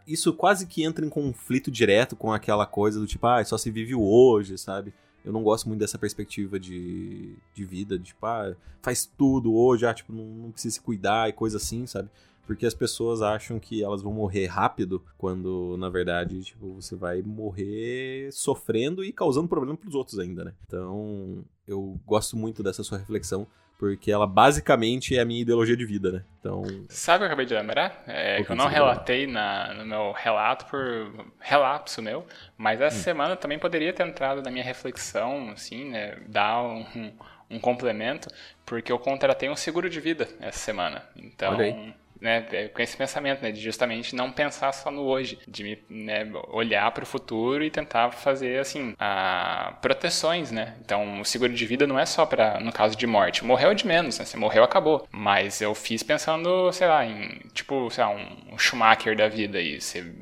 isso 0.07 0.33
quase 0.33 0.67
que 0.67 0.83
entra 0.83 1.05
em 1.05 1.09
conflito 1.09 1.71
direto 1.71 2.17
com 2.17 2.33
aquela 2.33 2.67
coisa 2.67 2.99
do 2.99 3.07
tipo, 3.07 3.27
ah, 3.27 3.45
só 3.45 3.57
se 3.57 3.71
vive 3.71 3.95
hoje, 3.95 4.57
sabe? 4.59 4.93
Eu 5.25 5.33
não 5.33 5.43
gosto 5.43 5.67
muito 5.69 5.81
dessa 5.81 5.99
perspectiva 5.99 6.59
de, 6.59 7.35
de 7.53 7.65
vida, 7.65 7.99
de 7.99 8.07
tipo, 8.07 8.25
ah, 8.25 8.55
faz 8.81 9.05
tudo 9.05 9.55
hoje, 9.55 9.87
ah, 9.87 9.93
tipo, 9.93 10.13
não, 10.13 10.25
não 10.25 10.51
precisa 10.51 10.75
se 10.75 10.81
cuidar 10.81 11.29
e 11.29 11.33
coisa 11.33 11.57
assim, 11.57 11.87
sabe? 11.87 12.09
Porque 12.47 12.65
as 12.65 12.75
pessoas 12.75 13.23
acham 13.23 13.59
que 13.59 13.83
elas 13.83 14.03
vão 14.03 14.13
morrer 14.13 14.47
rápido, 14.47 15.03
quando 15.19 15.77
na 15.79 15.89
verdade, 15.89 16.45
tipo, 16.45 16.75
você 16.75 16.95
vai 16.95 17.21
morrer 17.23 18.31
sofrendo 18.33 19.05
e 19.05 19.13
causando 19.13 19.49
problema 19.49 19.77
para 19.77 19.89
os 19.89 19.97
outros 19.97 20.21
ainda, 20.21 20.45
né? 20.45 20.55
Então, 20.65 21.45
eu 21.67 21.99
gosto 22.07 22.37
muito 22.37 22.63
dessa 22.63 22.83
sua 22.83 22.99
reflexão 22.99 23.47
porque 23.79 24.11
ela 24.11 24.27
basicamente 24.27 25.17
é 25.17 25.21
a 25.21 25.25
minha 25.25 25.43
ideologia 25.43 25.77
de 25.77 25.85
vida, 25.85 26.11
né? 26.11 26.25
Então. 26.41 26.63
Sabe 26.89 27.17
o 27.17 27.19
que 27.19 27.25
eu 27.25 27.27
acabei 27.27 27.47
de 27.47 27.55
lembrar? 27.55 28.03
É 28.07 28.43
que 28.43 28.51
eu 28.51 28.57
não 28.57 28.67
relatei 28.67 29.27
na, 29.27 29.75
no 29.75 29.85
meu 29.85 30.13
relato 30.13 30.65
por 30.67 31.27
relapso 31.39 32.01
meu, 32.01 32.27
mas 32.57 32.81
essa 32.81 32.97
hum. 32.97 33.03
semana 33.03 33.37
também 33.37 33.59
poderia 33.59 33.93
ter 33.93 34.07
entrado 34.07 34.43
na 34.43 34.51
minha 34.51 34.65
reflexão, 34.65 35.51
assim, 35.51 35.91
né? 35.91 36.17
Dar 36.27 36.63
um, 36.63 37.13
um, 37.51 37.59
complemento, 37.59 38.31
porque 38.65 38.91
eu 38.91 38.99
contratei 38.99 39.51
um 39.51 39.57
seguro 39.57 39.91
de 39.91 40.01
vida 40.01 40.27
essa 40.41 40.59
semana. 40.59 41.03
Então 41.15 41.95
né, 42.21 42.47
é, 42.53 42.69
com 42.69 42.83
esse 42.83 42.97
pensamento, 42.97 43.43
né, 43.43 43.51
de 43.51 43.61
justamente 43.61 44.15
não 44.15 44.31
pensar 44.31 44.73
só 44.73 44.91
no 44.91 45.03
hoje, 45.03 45.39
de 45.47 45.79
né, 45.89 46.31
olhar 46.49 46.91
para 46.91 47.05
o 47.05 47.07
futuro 47.07 47.65
e 47.65 47.71
tentar 47.71 48.11
fazer 48.11 48.61
assim 48.61 48.95
a, 48.99 49.77
proteções, 49.81 50.51
né? 50.51 50.75
Então, 50.85 51.21
o 51.21 51.25
seguro 51.25 51.53
de 51.53 51.67
vida 51.67 51.87
não 51.87 51.99
é 51.99 52.07
só 52.07 52.27
para 52.27 52.61
no 52.61 52.73
caso 52.73 52.97
de 52.97 53.07
morte, 53.07 53.45
morreu 53.45 53.75
de 53.75 53.87
menos, 53.87 54.19
né? 54.19 54.25
Você 54.25 54.37
morreu, 54.37 54.65
acabou. 54.65 55.07
Mas 55.11 55.61
eu 55.61 55.75
fiz 55.75 56.03
pensando, 56.03 56.73
sei 56.73 56.87
lá, 56.87 57.05
em 57.05 57.41
tipo, 57.53 57.91
sei 57.91 58.05
lá, 58.05 58.11
um, 58.11 58.55
um 58.55 58.59
Schumacher 58.59 59.17
da 59.17 59.29
vida 59.29 59.59
aí, 59.59 59.79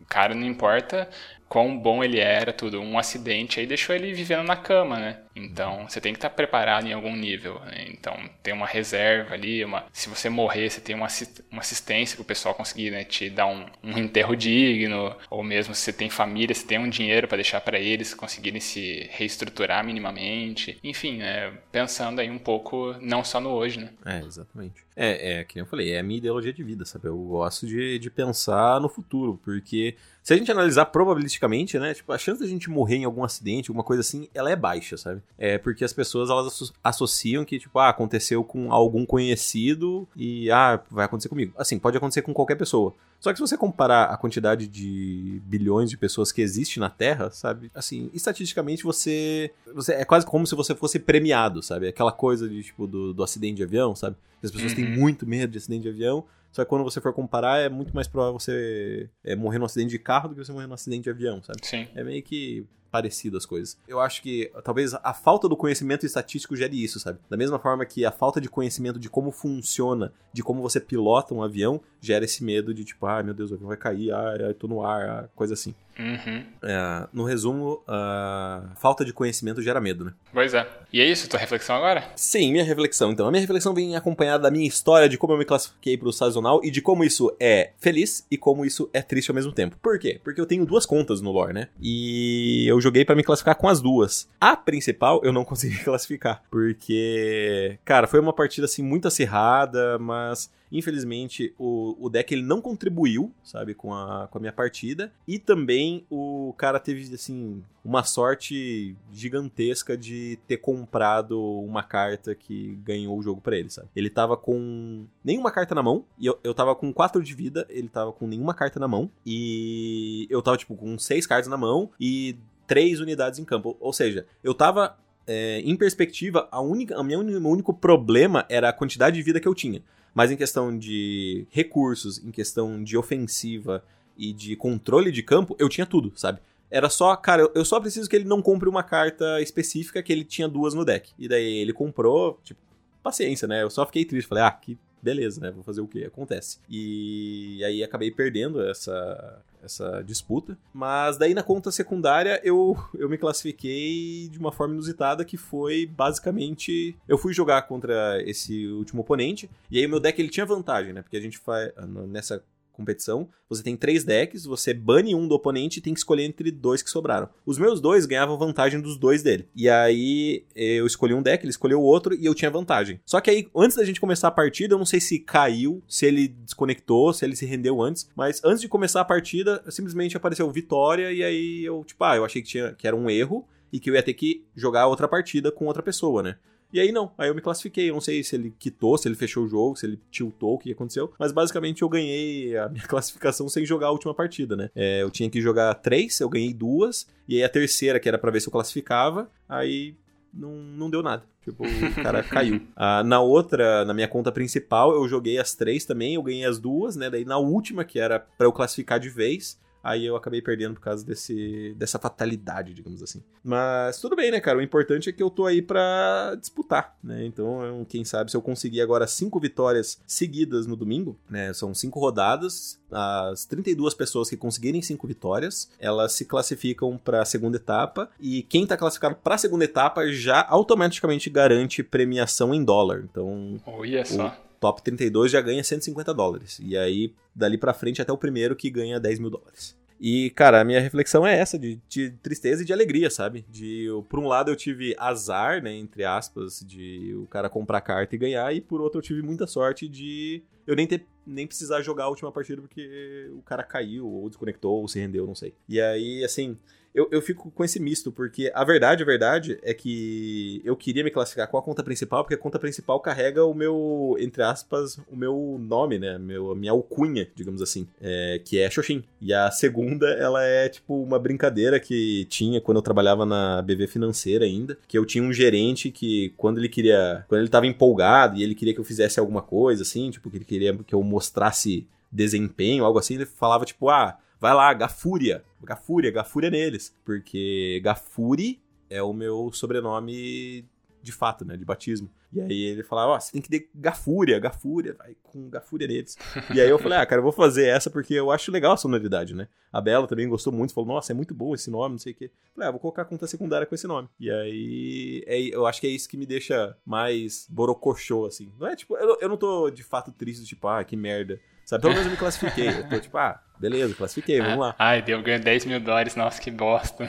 cara, 0.09 0.35
não 0.35 0.47
importa 0.47 1.09
quão 1.49 1.79
bom 1.79 2.03
ele 2.03 2.19
era, 2.19 2.53
tudo. 2.53 2.81
Um 2.81 2.99
acidente 2.99 3.61
aí 3.61 3.67
deixou 3.67 3.95
ele 3.95 4.13
vivendo 4.13 4.47
na 4.47 4.57
cama, 4.57 4.99
né? 4.99 5.19
Então, 5.37 5.89
você 5.89 6.01
tem 6.01 6.13
que 6.13 6.19
estar 6.19 6.31
preparado 6.31 6.87
em 6.87 6.93
algum 6.93 7.15
nível. 7.15 7.59
Né? 7.61 7.87
Então, 7.89 8.17
tem 8.43 8.55
uma 8.55 8.67
reserva 8.67 9.35
ali, 9.35 9.65
uma, 9.65 9.85
se 9.93 10.09
você 10.09 10.29
morrer, 10.29 10.71
você 10.71 10.81
tem 10.81 10.95
uma, 10.95 11.09
uma 11.51 11.61
assistência 11.61 12.17
para 12.17 12.23
o 12.23 12.27
pessoal 12.27 12.55
conseguir 12.55 12.91
né, 12.91 13.05
te 13.05 13.29
dar 13.29 13.47
um, 13.47 13.67
um, 13.83 13.99
enterro 13.99 14.37
digno, 14.37 15.15
ou 15.29 15.43
mesmo 15.43 15.75
se 15.75 15.83
você 15.83 15.93
tem 15.93 16.09
família, 16.09 16.55
você 16.55 16.67
tem 16.67 16.79
um 16.79 16.89
dinheiro 16.89 17.27
para 17.27 17.37
deixar 17.37 17.61
para 17.61 17.79
eles 17.79 18.15
conseguirem 18.15 18.61
se 18.61 19.09
reestruturar 19.11 19.85
minimamente. 19.85 20.79
Enfim, 20.85 21.19
né, 21.19 21.53
pensando 21.73 22.21
aí 22.21 22.31
um 22.31 22.39
pouco, 22.39 22.95
não 23.01 23.25
só 23.25 23.41
no 23.41 23.51
hoje, 23.51 23.81
né? 23.81 23.91
É, 24.07 24.21
exatamente. 24.21 24.85
É, 24.97 25.41
é, 25.41 25.45
que 25.45 25.61
eu 25.61 25.67
falei, 25.67 25.93
é 25.93 25.99
a 25.99 26.03
minha 26.03 26.19
ideologia 26.19 26.53
de 26.53 26.63
vida, 26.63 26.85
sabe? 26.85 27.09
Eu 27.09 27.17
gosto 27.17 27.67
de, 27.67 27.99
de 27.99 28.11
pensar 28.11 28.81
no 28.81 28.89
futuro, 28.89 29.41
porque 29.45 29.97
se 30.25 30.33
a 30.33 30.37
gente 30.39 30.51
analisar 30.51 30.87
probabilisticamente, 30.87 31.79
né? 31.79 31.93
Tipo, 31.93 32.11
a 32.11 32.17
chance 32.17 32.41
da 32.41 32.47
gente 32.47 32.71
morrer 32.71 32.97
em 32.97 33.05
algum 33.05 33.23
acidente, 33.23 33.69
alguma 33.69 33.85
coisa 33.85 34.01
assim, 34.01 34.27
ela 34.33 34.51
é 34.51 34.57
baixa, 34.57 34.97
sabe? 34.97 35.21
É 35.37 35.59
porque 35.59 35.85
as 35.85 35.93
pessoas 35.93 36.31
elas 36.31 36.73
associam 36.83 37.45
que, 37.45 37.59
tipo, 37.59 37.79
ah, 37.79 37.91
aconteceu 37.91 38.43
com 38.43 38.73
algum 38.73 39.05
conhecido 39.05 40.09
e, 40.17 40.51
ah, 40.51 40.81
vai 40.91 41.05
acontecer 41.05 41.29
comigo. 41.29 41.53
Assim, 41.59 41.79
pode 41.79 41.99
acontecer 41.99 42.23
com 42.23 42.33
qualquer 42.33 42.55
pessoa. 42.55 42.95
Só 43.21 43.33
que 43.33 43.37
se 43.37 43.43
você 43.43 43.59
comparar 43.59 44.05
a 44.05 44.17
quantidade 44.17 44.67
de 44.67 45.43
bilhões 45.45 45.91
de 45.91 45.99
pessoas 45.99 46.33
que 46.33 46.41
existe 46.41 46.81
na 46.81 46.89
Terra, 46.89 47.31
sabe? 47.31 47.71
Assim, 47.75 48.11
estatisticamente 48.15 48.83
você, 48.83 49.51
você 49.75 49.93
é 49.93 50.07
quase 50.07 50.25
como 50.25 50.47
se 50.47 50.55
você 50.55 50.75
fosse 50.75 50.99
premiado, 50.99 51.63
sabe? 51.63 51.87
Aquela 51.87 52.13
coisa 52.13 52.49
de, 52.49 52.63
tipo, 52.63 52.87
do, 52.87 53.13
do 53.13 53.23
acidente 53.23 53.57
de 53.57 53.63
avião, 53.63 53.95
sabe? 53.95 54.17
As 54.43 54.51
pessoas 54.51 54.73
uhum. 54.73 54.77
têm 54.77 54.99
muito 54.99 55.27
medo 55.27 55.51
de 55.51 55.59
acidente 55.59 55.83
de 55.83 55.91
avião, 55.91 56.25
só 56.55 56.63
que 56.63 56.69
quando 56.69 56.85
você 56.85 57.01
for 57.01 57.13
comparar, 57.13 57.59
é 57.59 57.69
muito 57.69 57.93
mais 57.93 58.07
provável 58.07 58.39
você 58.39 59.11
é, 59.25 59.35
morrer 59.35 59.59
num 59.59 59.65
acidente 59.65 59.91
de 59.91 59.99
carro 59.99 60.29
do 60.29 60.37
que 60.37 60.45
você 60.45 60.53
morrer 60.53 60.69
num 60.69 60.75
acidente 60.75 61.03
de 61.03 61.11
avião, 61.11 61.43
sabe? 61.43 61.59
Sim. 61.67 61.89
É 61.97 62.05
meio 62.05 62.23
que 62.23 62.65
parecido 62.95 63.37
as 63.37 63.45
coisas. 63.45 63.77
Eu 63.89 63.99
acho 63.99 64.23
que 64.23 64.53
talvez 64.63 64.95
a 64.95 65.13
falta 65.13 65.49
do 65.49 65.57
conhecimento 65.57 66.07
estatístico 66.07 66.55
gere 66.55 66.81
isso, 66.81 67.01
sabe? 67.01 67.19
Da 67.29 67.37
mesma 67.37 67.59
forma 67.59 67.85
que 67.85 68.05
a 68.05 68.13
falta 68.13 68.41
de 68.41 68.49
conhecimento 68.49 69.01
de 69.01 69.11
como 69.11 69.33
funciona, 69.33 70.13
de 70.33 70.45
como 70.45 70.63
você 70.63 70.79
pilota 70.79 71.35
um 71.35 71.43
avião, 71.43 71.81
gera 72.01 72.25
esse 72.25 72.45
medo 72.45 72.73
de 72.73 72.85
tipo, 72.85 73.05
ah, 73.07 73.21
meu 73.21 73.35
Deus, 73.35 73.51
o 73.51 73.55
avião 73.55 73.67
vai 73.67 73.77
cair, 73.77 74.13
ah, 74.13 74.37
eu 74.39 74.55
tô 74.55 74.69
no 74.69 74.87
ar, 74.87 75.09
ah, 75.09 75.29
coisa 75.35 75.55
assim. 75.55 75.75
Uhum. 75.99 76.45
É, 76.63 77.07
no 77.13 77.25
resumo, 77.25 77.83
a 77.87 78.73
falta 78.77 79.05
de 79.05 79.13
conhecimento 79.13 79.63
gera 79.63 79.81
medo, 79.81 80.05
né? 80.05 80.13
Pois 80.33 80.55
é. 80.55 80.69
E 80.93 81.01
é 81.01 81.05
isso, 81.05 81.29
tua 81.29 81.39
reflexão 81.39 81.77
agora? 81.77 82.05
Sim, 82.17 82.53
minha 82.53 82.65
reflexão. 82.65 83.13
Então, 83.13 83.27
a 83.27 83.31
minha 83.31 83.41
reflexão 83.41 83.75
vem 83.75 83.97
acompanhada 83.97 84.45
da 84.45 84.51
minha 84.51 84.67
história 84.67 85.09
de 85.09 85.17
como 85.17 85.33
eu 85.33 85.39
me 85.39 85.45
classifiquei 85.45 85.97
pro 85.97 86.13
sazonal 86.13 86.61
e 86.65 86.71
de 86.71 86.81
como 86.81 87.05
isso 87.05 87.35
é 87.41 87.73
feliz 87.79 88.27
e 88.31 88.37
como 88.37 88.65
isso 88.65 88.89
é 88.93 89.03
triste 89.03 89.31
ao 89.31 89.35
mesmo 89.35 89.53
tempo. 89.53 89.77
Por 89.81 89.99
quê? 89.99 90.21
Porque 90.23 90.41
eu 90.41 90.47
tenho 90.47 90.67
duas 90.67 90.85
contas 90.85 91.21
no 91.21 91.31
lore, 91.31 91.53
né? 91.53 91.69
E 91.81 92.67
eu 92.69 92.81
joguei 92.85 93.05
para 93.05 93.17
me 93.17 93.25
classificar 93.25 93.57
com 93.57 93.69
as 93.69 93.81
duas. 93.81 94.29
A 94.41 94.57
principal 94.57 95.21
eu 95.25 95.33
não 95.33 95.45
consegui 95.45 95.83
classificar, 95.83 96.43
porque, 96.51 97.79
cara, 97.85 98.07
foi 98.07 98.21
uma 98.21 98.33
partida 98.33 98.67
assim 98.67 98.83
muito 98.83 99.09
acirrada, 99.09 99.99
mas 99.99 100.51
Infelizmente, 100.75 101.55
o, 101.57 101.97
o 102.01 102.11
deck 102.11 102.35
ele 102.35 102.43
não 102.43 102.61
contribuiu, 102.61 103.33
sabe, 103.45 103.75
com 103.75 103.95
a, 103.95 104.27
com 104.29 104.39
a 104.39 104.41
minha 104.41 104.53
partida. 104.53 105.13
E 105.27 105.39
também 105.39 106.05
o 106.11 106.53
cara 106.59 106.81
teve, 106.81 107.15
assim, 107.15 107.63
uma 107.85 108.03
sorte 108.03 108.97
gigantesca 109.13 109.97
de 109.97 110.37
ter 110.49 110.57
comprado 110.57 111.41
uma 111.41 111.85
carta 111.85 112.35
que 112.35 112.75
ganhou 112.83 113.17
o 113.17 113.23
jogo 113.23 113.41
para 113.41 113.57
ele, 113.57 113.71
sabe? 113.71 113.89
Ele 113.95 114.11
tava 114.11 114.37
com 114.37 115.07
nenhuma 115.23 115.53
carta 115.53 115.77
na 115.77 115.83
mão, 115.83 116.05
e 116.19 116.27
eu, 116.27 116.37
eu 116.43 116.53
tava 116.53 116.75
com 116.75 116.93
4 116.93 117.23
de 117.23 117.35
vida, 117.35 117.65
ele 117.69 117.89
tava 117.89 118.13
com 118.13 118.27
nenhuma 118.27 118.53
carta 118.53 118.81
na 118.81 118.89
mão, 118.89 119.09
e 119.25 120.27
eu 120.29 120.43
tava, 120.43 120.57
tipo, 120.57 120.75
com 120.75 120.99
6 120.99 121.25
cartas 121.25 121.49
na 121.49 121.57
mão 121.57 121.91
e 122.01 122.37
3 122.67 123.01
unidades 123.01 123.39
em 123.39 123.45
campo. 123.45 123.77
Ou 123.81 123.93
seja, 123.93 124.27
eu 124.43 124.55
tava 124.55 124.97
é, 125.27 125.61
em 125.61 125.77
perspectiva, 125.77 126.49
a 126.51 126.61
única, 126.61 126.97
a 126.99 127.03
minha, 127.03 127.23
meu 127.23 127.51
único 127.51 127.73
problema 127.73 128.45
era 128.49 128.69
a 128.69 128.73
quantidade 128.73 129.17
de 129.17 129.23
vida 129.23 129.41
que 129.41 129.49
eu 129.49 129.55
tinha. 129.55 129.83
Mas 130.15 130.31
em 130.31 130.37
questão 130.37 130.77
de 130.77 131.47
recursos, 131.51 132.23
em 132.25 132.31
questão 132.31 132.83
de 132.83 132.97
ofensiva 132.97 133.85
e 134.17 134.33
de 134.33 134.55
controle 134.55 135.11
de 135.11 135.23
campo, 135.23 135.57
eu 135.59 135.69
tinha 135.69 135.87
tudo, 135.87 136.13
sabe? 136.15 136.41
Era 136.71 136.89
só, 136.89 137.15
cara, 137.17 137.51
eu 137.55 137.65
só 137.65 137.81
preciso 137.81 138.09
que 138.09 138.17
ele 138.17 138.25
não 138.25 138.41
compre 138.41 138.69
uma 138.69 138.83
carta 138.83 139.41
específica 139.41 140.03
que 140.03 140.13
ele 140.13 140.25
tinha 140.25 140.49
duas 140.49 140.75
no 140.75 140.85
deck. 140.85 141.13
E 141.19 141.29
daí 141.29 141.59
ele 141.59 141.73
comprou, 141.73 142.39
tipo, 142.45 142.61
paciência, 143.03 143.47
né? 143.47 143.63
Eu 143.63 143.71
só 143.71 143.85
fiquei 143.87 144.05
triste, 144.05 144.29
falei, 144.29 144.45
ah, 144.45 144.51
que 144.51 144.79
beleza, 145.05 145.41
né? 145.41 145.51
Vou 145.51 145.63
fazer 145.63 145.83
o 145.83 145.87
que 145.87 146.05
acontece. 146.05 146.59
E 146.69 147.63
aí 147.65 147.85
acabei 147.85 148.11
perdendo 148.11 148.63
essa 148.63 149.43
essa 149.63 150.03
disputa. 150.03 150.59
Mas 150.73 151.17
daí 151.17 151.33
na 151.33 151.43
conta 151.43 151.73
secundária 151.73 152.39
eu, 152.45 152.77
eu 152.95 153.09
me 153.09 153.17
classifiquei 153.17 154.29
de 154.29 154.39
uma 154.39 154.53
forma 154.53 154.75
inusitada 154.75 155.25
que 155.25 155.39
foi 155.39 155.87
basicamente 155.87 156.95
eu 157.09 157.17
fui 157.17 157.33
jogar 157.33 157.63
contra 157.63 158.23
esse 158.27 158.67
último 158.69 159.01
oponente 159.01 159.49
e 159.71 159.79
aí 159.79 159.87
o 159.87 159.89
meu 159.89 160.01
deck 160.01 160.21
ele 160.21 160.29
tinha 160.29 160.45
vantagem, 160.45 160.93
né? 160.93 161.01
Porque 161.01 161.17
a 161.17 161.21
gente 161.21 161.39
faz 161.39 161.73
nessa 162.09 162.43
competição, 162.75 163.29
você 163.49 163.63
tem 163.63 163.77
três 163.77 164.05
decks, 164.05 164.45
você 164.45 164.75
bane 164.75 165.15
um 165.15 165.27
do 165.27 165.35
oponente 165.35 165.79
e 165.79 165.83
tem 165.83 165.95
que 165.95 166.01
escolher 166.01 166.25
entre 166.25 166.51
dois 166.51 166.83
que 166.83 166.91
sobraram. 166.91 167.29
Os 167.47 167.59
meus 167.59 167.81
dois 167.81 168.07
ganhavam 168.07 168.37
vantagem 168.37 168.81
dos 168.81 168.97
dois 168.97 169.23
dele. 169.23 169.49
E 169.55 169.69
aí 169.69 170.45
eu 170.55 170.87
escolhi 170.87 171.15
um 171.15 171.23
deck, 171.23 171.45
ele 171.45 171.51
escolheu 171.51 171.81
o 171.81 171.85
outro 171.85 172.15
e 172.15 172.27
eu 172.27 172.35
tinha 172.35 172.51
vantagem. 172.51 173.01
Só 173.05 173.21
que 173.21 173.31
aí, 173.31 173.49
antes 173.55 173.77
da 173.77 173.85
gente 173.85 174.01
começar 174.01 174.29
a 174.29 174.33
partida, 174.33 174.75
eu 174.75 174.79
não 174.79 174.87
sei 174.87 175.01
se 175.01 175.19
caiu, 175.19 175.83
se 175.89 176.07
ele 176.07 176.29
desconectou, 176.29 177.13
se 177.13 177.25
ele 177.25 177.37
se 177.37 177.47
rendeu 177.47 177.81
antes, 177.81 178.09
mas 178.15 178.41
antes 178.45 178.61
de 178.61 178.69
começar 178.69 179.01
a 179.01 179.05
partida, 179.05 179.63
simplesmente 179.71 180.17
apareceu 180.17 180.51
vitória 180.51 181.13
e 181.13 181.23
aí 181.23 181.65
eu, 181.65 181.85
tipo, 181.85 182.03
ah, 182.05 182.17
eu 182.17 182.25
achei 182.25 182.43
que, 182.43 182.49
tinha, 182.49 182.73
que 182.73 182.87
era 182.87 182.97
um 182.97 183.09
erro 183.09 183.47
e 183.73 183.81
que 183.81 183.91
eu 183.91 183.95
ia 183.95 184.03
ter 184.03 184.15
que 184.15 184.45
jogar 184.55 184.87
outra 184.87 185.09
partida 185.09 185.51
com 185.51 185.67
outra 185.67 185.83
pessoa, 185.83 186.23
né? 186.23 186.37
E 186.75 186.81
aí 186.81 186.91
não, 186.91 187.13
aí 187.17 187.29
eu 187.29 187.35
me 187.37 187.41
classifiquei. 187.41 187.89
Eu 187.89 187.95
não 187.95 188.01
sei 188.01 188.25
se 188.25 188.35
ele 188.35 188.53
quitou, 188.59 188.99
se 188.99 189.07
ele 189.07 189.15
fechou 189.15 189.45
o 189.45 189.49
jogo, 189.49 189.77
se 189.77 189.87
ele 189.87 190.01
tiltou, 190.11 190.55
o 190.55 190.59
que 190.59 190.73
aconteceu. 190.73 191.13
Mas 191.17 191.31
basicamente 191.31 191.83
eu 191.83 191.89
ganhei 191.89 192.57
a 192.57 192.69
minha 192.69 192.85
classificação 192.85 193.49
sem 193.49 193.65
jogar 193.65 193.87
a 193.87 193.91
última 193.93 194.13
partida, 194.13 194.57
né? 194.57 194.71
É, 194.75 195.01
eu 195.01 195.09
tinha 195.09 195.31
que 195.31 195.41
jogar 195.41 195.73
três, 195.77 196.19
eu 196.19 196.29
ganhei 196.29 196.53
duas. 196.53 197.07
E 197.29 197.37
aí 197.37 197.45
a 197.45 197.49
terceira, 197.49 198.01
que 198.01 198.09
era 198.09 198.19
para 198.19 198.33
ver 198.33 198.41
se 198.41 198.49
eu 198.49 198.53
classificava, 198.53 199.31
aí 199.49 199.95
não, 200.33 200.51
não 200.51 200.91
deu 200.91 201.01
nada. 201.01 201.23
Tipo, 201.45 201.65
o 201.65 202.03
cara 202.03 202.25
caiu. 202.27 202.61
Ah, 202.75 203.05
na 203.05 203.21
outra, 203.21 203.85
na 203.85 203.95
minha 203.95 204.09
conta 204.09 204.33
principal, 204.33 204.93
eu 204.95 205.07
joguei 205.07 205.39
as 205.39 205.55
três 205.55 205.85
também, 205.85 206.17
eu 206.17 206.23
ganhei 206.25 206.45
as 206.45 206.59
duas, 206.59 206.97
né? 206.97 207.09
Daí 207.09 207.25
na 207.25 207.39
última, 207.39 207.85
que 207.85 208.01
era 208.01 208.19
para 208.19 208.49
eu 208.49 208.53
classificar 208.53 208.99
de 208.99 209.11
vez, 209.11 209.61
Aí 209.85 210.07
eu 210.07 210.17
acabei 210.17 210.41
perdendo 210.41 210.77
por 210.77 210.81
causa 210.81 211.05
desse, 211.05 211.75
dessa 211.77 211.99
fatalidade, 211.99 212.73
digamos 212.73 213.03
assim. 213.03 213.23
Mas 213.43 214.01
tudo 214.01 214.17
bem, 214.17 214.31
né, 214.31 214.41
cara? 214.41 214.57
O 214.57 214.63
importante 214.63 215.11
é 215.11 215.13
que 215.13 215.23
eu 215.23 215.29
tô 215.29 215.45
aí 215.45 215.61
para 215.61 216.35
disputar, 216.41 216.97
né? 217.05 217.27
Então, 217.27 217.85
quem 217.87 218.03
sabe 218.03 218.31
se 218.31 218.37
eu 218.37 218.41
conseguir 218.41 218.81
agora 218.81 219.07
cinco 219.07 219.39
vitórias 219.39 220.01
seguidas 220.07 220.67
no 220.67 220.75
domingo, 220.75 221.19
né? 221.29 221.53
São 221.53 221.75
cinco 221.75 222.01
rodadas. 222.01 222.81
As 222.91 223.45
32 223.45 223.93
pessoas 223.93 224.31
que 224.31 224.39
conseguirem 224.39 224.81
cinco 224.81 225.07
vitórias, 225.07 225.71
elas 225.79 226.13
se 226.13 226.25
classificam 226.25 226.97
para 226.97 227.21
a 227.21 227.27
segunda 227.27 227.59
etapa. 227.59 228.09
E 228.19 228.43
quem 228.43 228.67
tá 228.67 228.79
classificado 228.79 229.17
para 229.17 229.35
a 229.35 229.39
segunda 229.39 229.67
etapa 229.67 230.11
já 230.11 230.47
automaticamente 230.49 231.29
garante 231.29 231.83
premiação 231.83 232.55
em 232.55 232.65
dólar. 232.65 233.05
Então, 233.05 233.61
olha 233.67 234.03
só 234.07 234.35
top 234.65 234.83
32 234.83 235.31
já 235.31 235.43
ganha 235.43 235.63
150 235.63 236.15
dólares. 236.15 236.59
E 236.63 236.75
aí, 236.75 237.13
dali 237.35 237.59
pra 237.59 237.75
frente, 237.75 238.01
até 238.01 238.11
o 238.11 238.17
primeiro 238.17 238.57
que 238.57 238.71
ganha 238.71 238.99
10 238.99 239.19
mil 239.19 239.29
dólares. 239.29 239.77
E, 240.01 240.31
cara, 240.31 240.61
a 240.61 240.65
minha 240.65 240.81
reflexão 240.81 241.27
é 241.27 241.39
essa, 241.39 241.59
de, 241.59 241.81
de, 241.89 242.11
tristeza 242.11 242.63
e 242.63 242.67
de 242.67 242.73
alegria, 242.73 243.09
sabe? 243.11 243.45
De, 243.49 243.87
por 244.09 244.19
um 244.19 244.27
lado, 244.27 244.51
eu 244.51 244.57
tive 244.57 244.95
azar, 244.99 245.63
né, 245.63 245.73
entre 245.75 246.05
aspas, 246.05 246.61
de 246.61 247.15
o 247.15 247.27
cara 247.27 247.49
comprar 247.49 247.81
carta 247.81 248.15
e 248.15 248.19
ganhar, 248.19 248.55
e 248.55 248.61
por 248.61 248.81
outro, 248.81 248.99
eu 248.99 249.03
tive 249.03 249.23
muita 249.23 249.47
sorte 249.47 249.89
de 249.89 250.43
eu 250.67 250.75
nem 250.75 250.87
ter 250.87 251.07
nem 251.27 251.47
precisar 251.47 251.81
jogar 251.81 252.05
a 252.05 252.09
última 252.09 252.31
partida 252.31 252.61
porque 252.61 253.31
o 253.33 253.41
cara 253.41 253.63
caiu, 253.63 254.07
ou 254.07 254.29
desconectou, 254.29 254.83
ou 254.83 254.89
se 254.89 255.01
rendeu, 255.01 255.27
não 255.27 255.35
sei. 255.35 255.55
E 255.67 255.81
aí, 255.81 256.23
assim, 256.23 256.59
eu, 256.95 257.09
eu 257.11 257.21
fico 257.21 257.51
com 257.51 257.65
esse 257.65 257.81
misto, 257.81 258.13
porque 258.13 258.53
a 258.55 258.63
verdade, 258.63 259.03
a 259.03 259.07
verdade 259.07 259.59
é 259.63 259.75
que 259.75 260.63
eu 260.65 260.77
queria 260.77 261.03
me 261.03 261.11
classificar 261.11 261.49
com 261.49 261.59
a 261.59 261.63
conta 261.63 261.83
principal, 261.83 262.23
porque 262.23 262.37
a 262.37 262.39
conta 262.39 262.59
principal 262.59 263.01
carrega 263.01 263.45
o 263.45 263.53
meu, 263.53 264.17
entre 264.21 264.45
aspas, 264.45 264.99
o 265.11 265.17
meu 265.17 265.59
nome, 265.61 265.99
né? 265.99 266.17
Meu, 266.19 266.53
a 266.53 266.55
minha 266.55 266.71
alcunha, 266.71 267.29
digamos 267.35 267.61
assim, 267.61 267.89
é, 268.01 268.41
que 268.45 268.61
é 268.61 268.71
Xoxin. 268.71 269.03
E 269.21 269.35
a 269.35 269.51
segunda, 269.51 270.09
ela 270.11 270.45
é 270.45 270.69
tipo 270.69 271.03
uma 271.03 271.19
brincadeira 271.19 271.81
que 271.81 272.27
tinha 272.27 272.61
quando 272.61 272.77
eu 272.77 272.83
trabalhava 272.83 273.27
na 273.27 273.61
BV 273.61 273.89
Financeira 273.89 274.45
ainda, 274.45 274.79
que 274.87 274.97
eu 274.97 275.05
tinha 275.05 275.25
um 275.25 275.33
gerente 275.33 275.91
que 275.91 276.33
quando 276.37 276.59
ele 276.59 276.69
queria, 276.69 277.25
quando 277.27 277.41
ele 277.41 277.51
tava 277.51 277.67
empolgado 277.67 278.37
e 278.37 278.43
ele 278.45 278.55
queria 278.55 278.73
que 278.73 278.81
eu 278.81 278.85
fizesse 278.85 279.19
alguma 279.19 279.43
coisa 279.43 279.83
assim, 279.83 280.13
tipo, 280.13 280.31
que 280.31 280.37
ele 280.37 280.45
queria 280.45 280.79
que 280.87 280.95
eu 280.95 281.03
mostrasse 281.03 281.89
desempenho, 282.13 282.85
algo 282.85 283.01
assim, 283.01 283.15
ele 283.15 283.27
falava 283.27 283.65
tipo, 283.65 283.89
ah, 283.89 284.17
vai 284.45 284.53
lá, 284.53 284.75
Gafúria. 284.75 285.43
Gafúria, 285.63 286.11
Gafúria 286.11 286.51
neles. 286.51 286.95
Porque 287.03 287.81
Gafuri 287.83 288.61
é 288.91 289.03
o 289.03 289.11
meu 289.15 289.51
sobrenome 289.55 290.69
de 291.03 291.13
fato, 291.13 291.47
né? 291.47 291.57
De 291.57 291.65
batismo. 291.65 292.11
E 292.31 292.41
aí 292.43 292.63
ele 292.65 292.83
falava, 292.83 293.13
ó, 293.13 293.17
oh, 293.17 293.21
você 293.21 293.33
tem 293.33 293.41
que 293.41 293.49
ter 293.49 293.71
Gafúria, 293.75 294.39
Gafúria, 294.39 294.95
vai 294.99 295.17
com 295.23 295.49
Gafúria 295.49 295.87
neles. 295.87 296.19
e 296.55 296.61
aí 296.61 296.69
eu 296.69 296.79
falei, 296.79 296.99
ah, 296.99 297.07
cara, 297.07 297.21
eu 297.21 297.23
vou 297.23 297.33
fazer 297.33 297.69
essa 297.69 297.89
porque 297.89 298.13
eu 298.13 298.31
acho 298.31 298.51
legal 298.51 298.73
a 298.73 298.77
sonoridade, 298.77 299.35
né? 299.35 299.49
A 299.73 299.81
Bela 299.81 300.07
também 300.07 300.29
gostou 300.29 300.53
muito, 300.53 300.75
falou, 300.75 300.95
nossa, 300.95 301.13
é 301.13 301.15
muito 301.15 301.33
bom 301.33 301.55
esse 301.55 301.71
nome, 301.71 301.93
não 301.93 301.99
sei 301.99 302.13
o 302.13 302.17
quê. 302.17 302.31
Falei, 302.55 302.69
ah, 302.69 302.71
vou 302.71 302.81
colocar 302.81 303.07
conta 303.07 303.27
secundária 303.27 303.67
com 303.67 303.75
esse 303.75 303.87
nome. 303.87 304.11
E 304.21 304.31
aí, 304.31 305.25
é, 305.27 305.41
eu 305.41 305.65
acho 305.65 305.81
que 305.81 305.87
é 305.87 305.91
isso 305.91 306.09
que 306.09 306.19
me 306.19 306.27
deixa 306.27 306.77
mais 306.85 307.47
borocochô, 307.49 308.27
assim. 308.27 308.53
Não 308.59 308.67
é 308.67 308.77
tipo, 308.77 308.95
eu, 308.97 309.17
eu 309.23 309.29
não 309.29 309.39
tô 309.39 309.71
de 309.71 309.83
fato 309.83 310.13
triste, 310.13 310.45
tipo, 310.45 310.69
ah, 310.69 310.85
que 310.85 310.97
merda. 310.97 311.41
Sabe, 311.65 311.83
pelo 311.83 311.95
menos 311.95 312.07
eu 312.07 312.13
me 312.13 312.17
classifiquei. 312.17 312.69
Eu 312.69 312.89
tô 312.89 312.99
tipo, 313.01 313.17
ah, 313.17 313.41
beleza, 313.59 313.95
classifiquei, 313.95 314.41
vamos 314.41 314.59
lá. 314.59 314.75
Ai, 314.79 315.03
deu, 315.03 315.23
ganho 315.23 315.41
10 315.41 315.65
mil 315.65 315.81
dólares, 315.81 316.15
nossa, 316.17 316.41
que 316.41 316.51
bosta. 316.51 317.09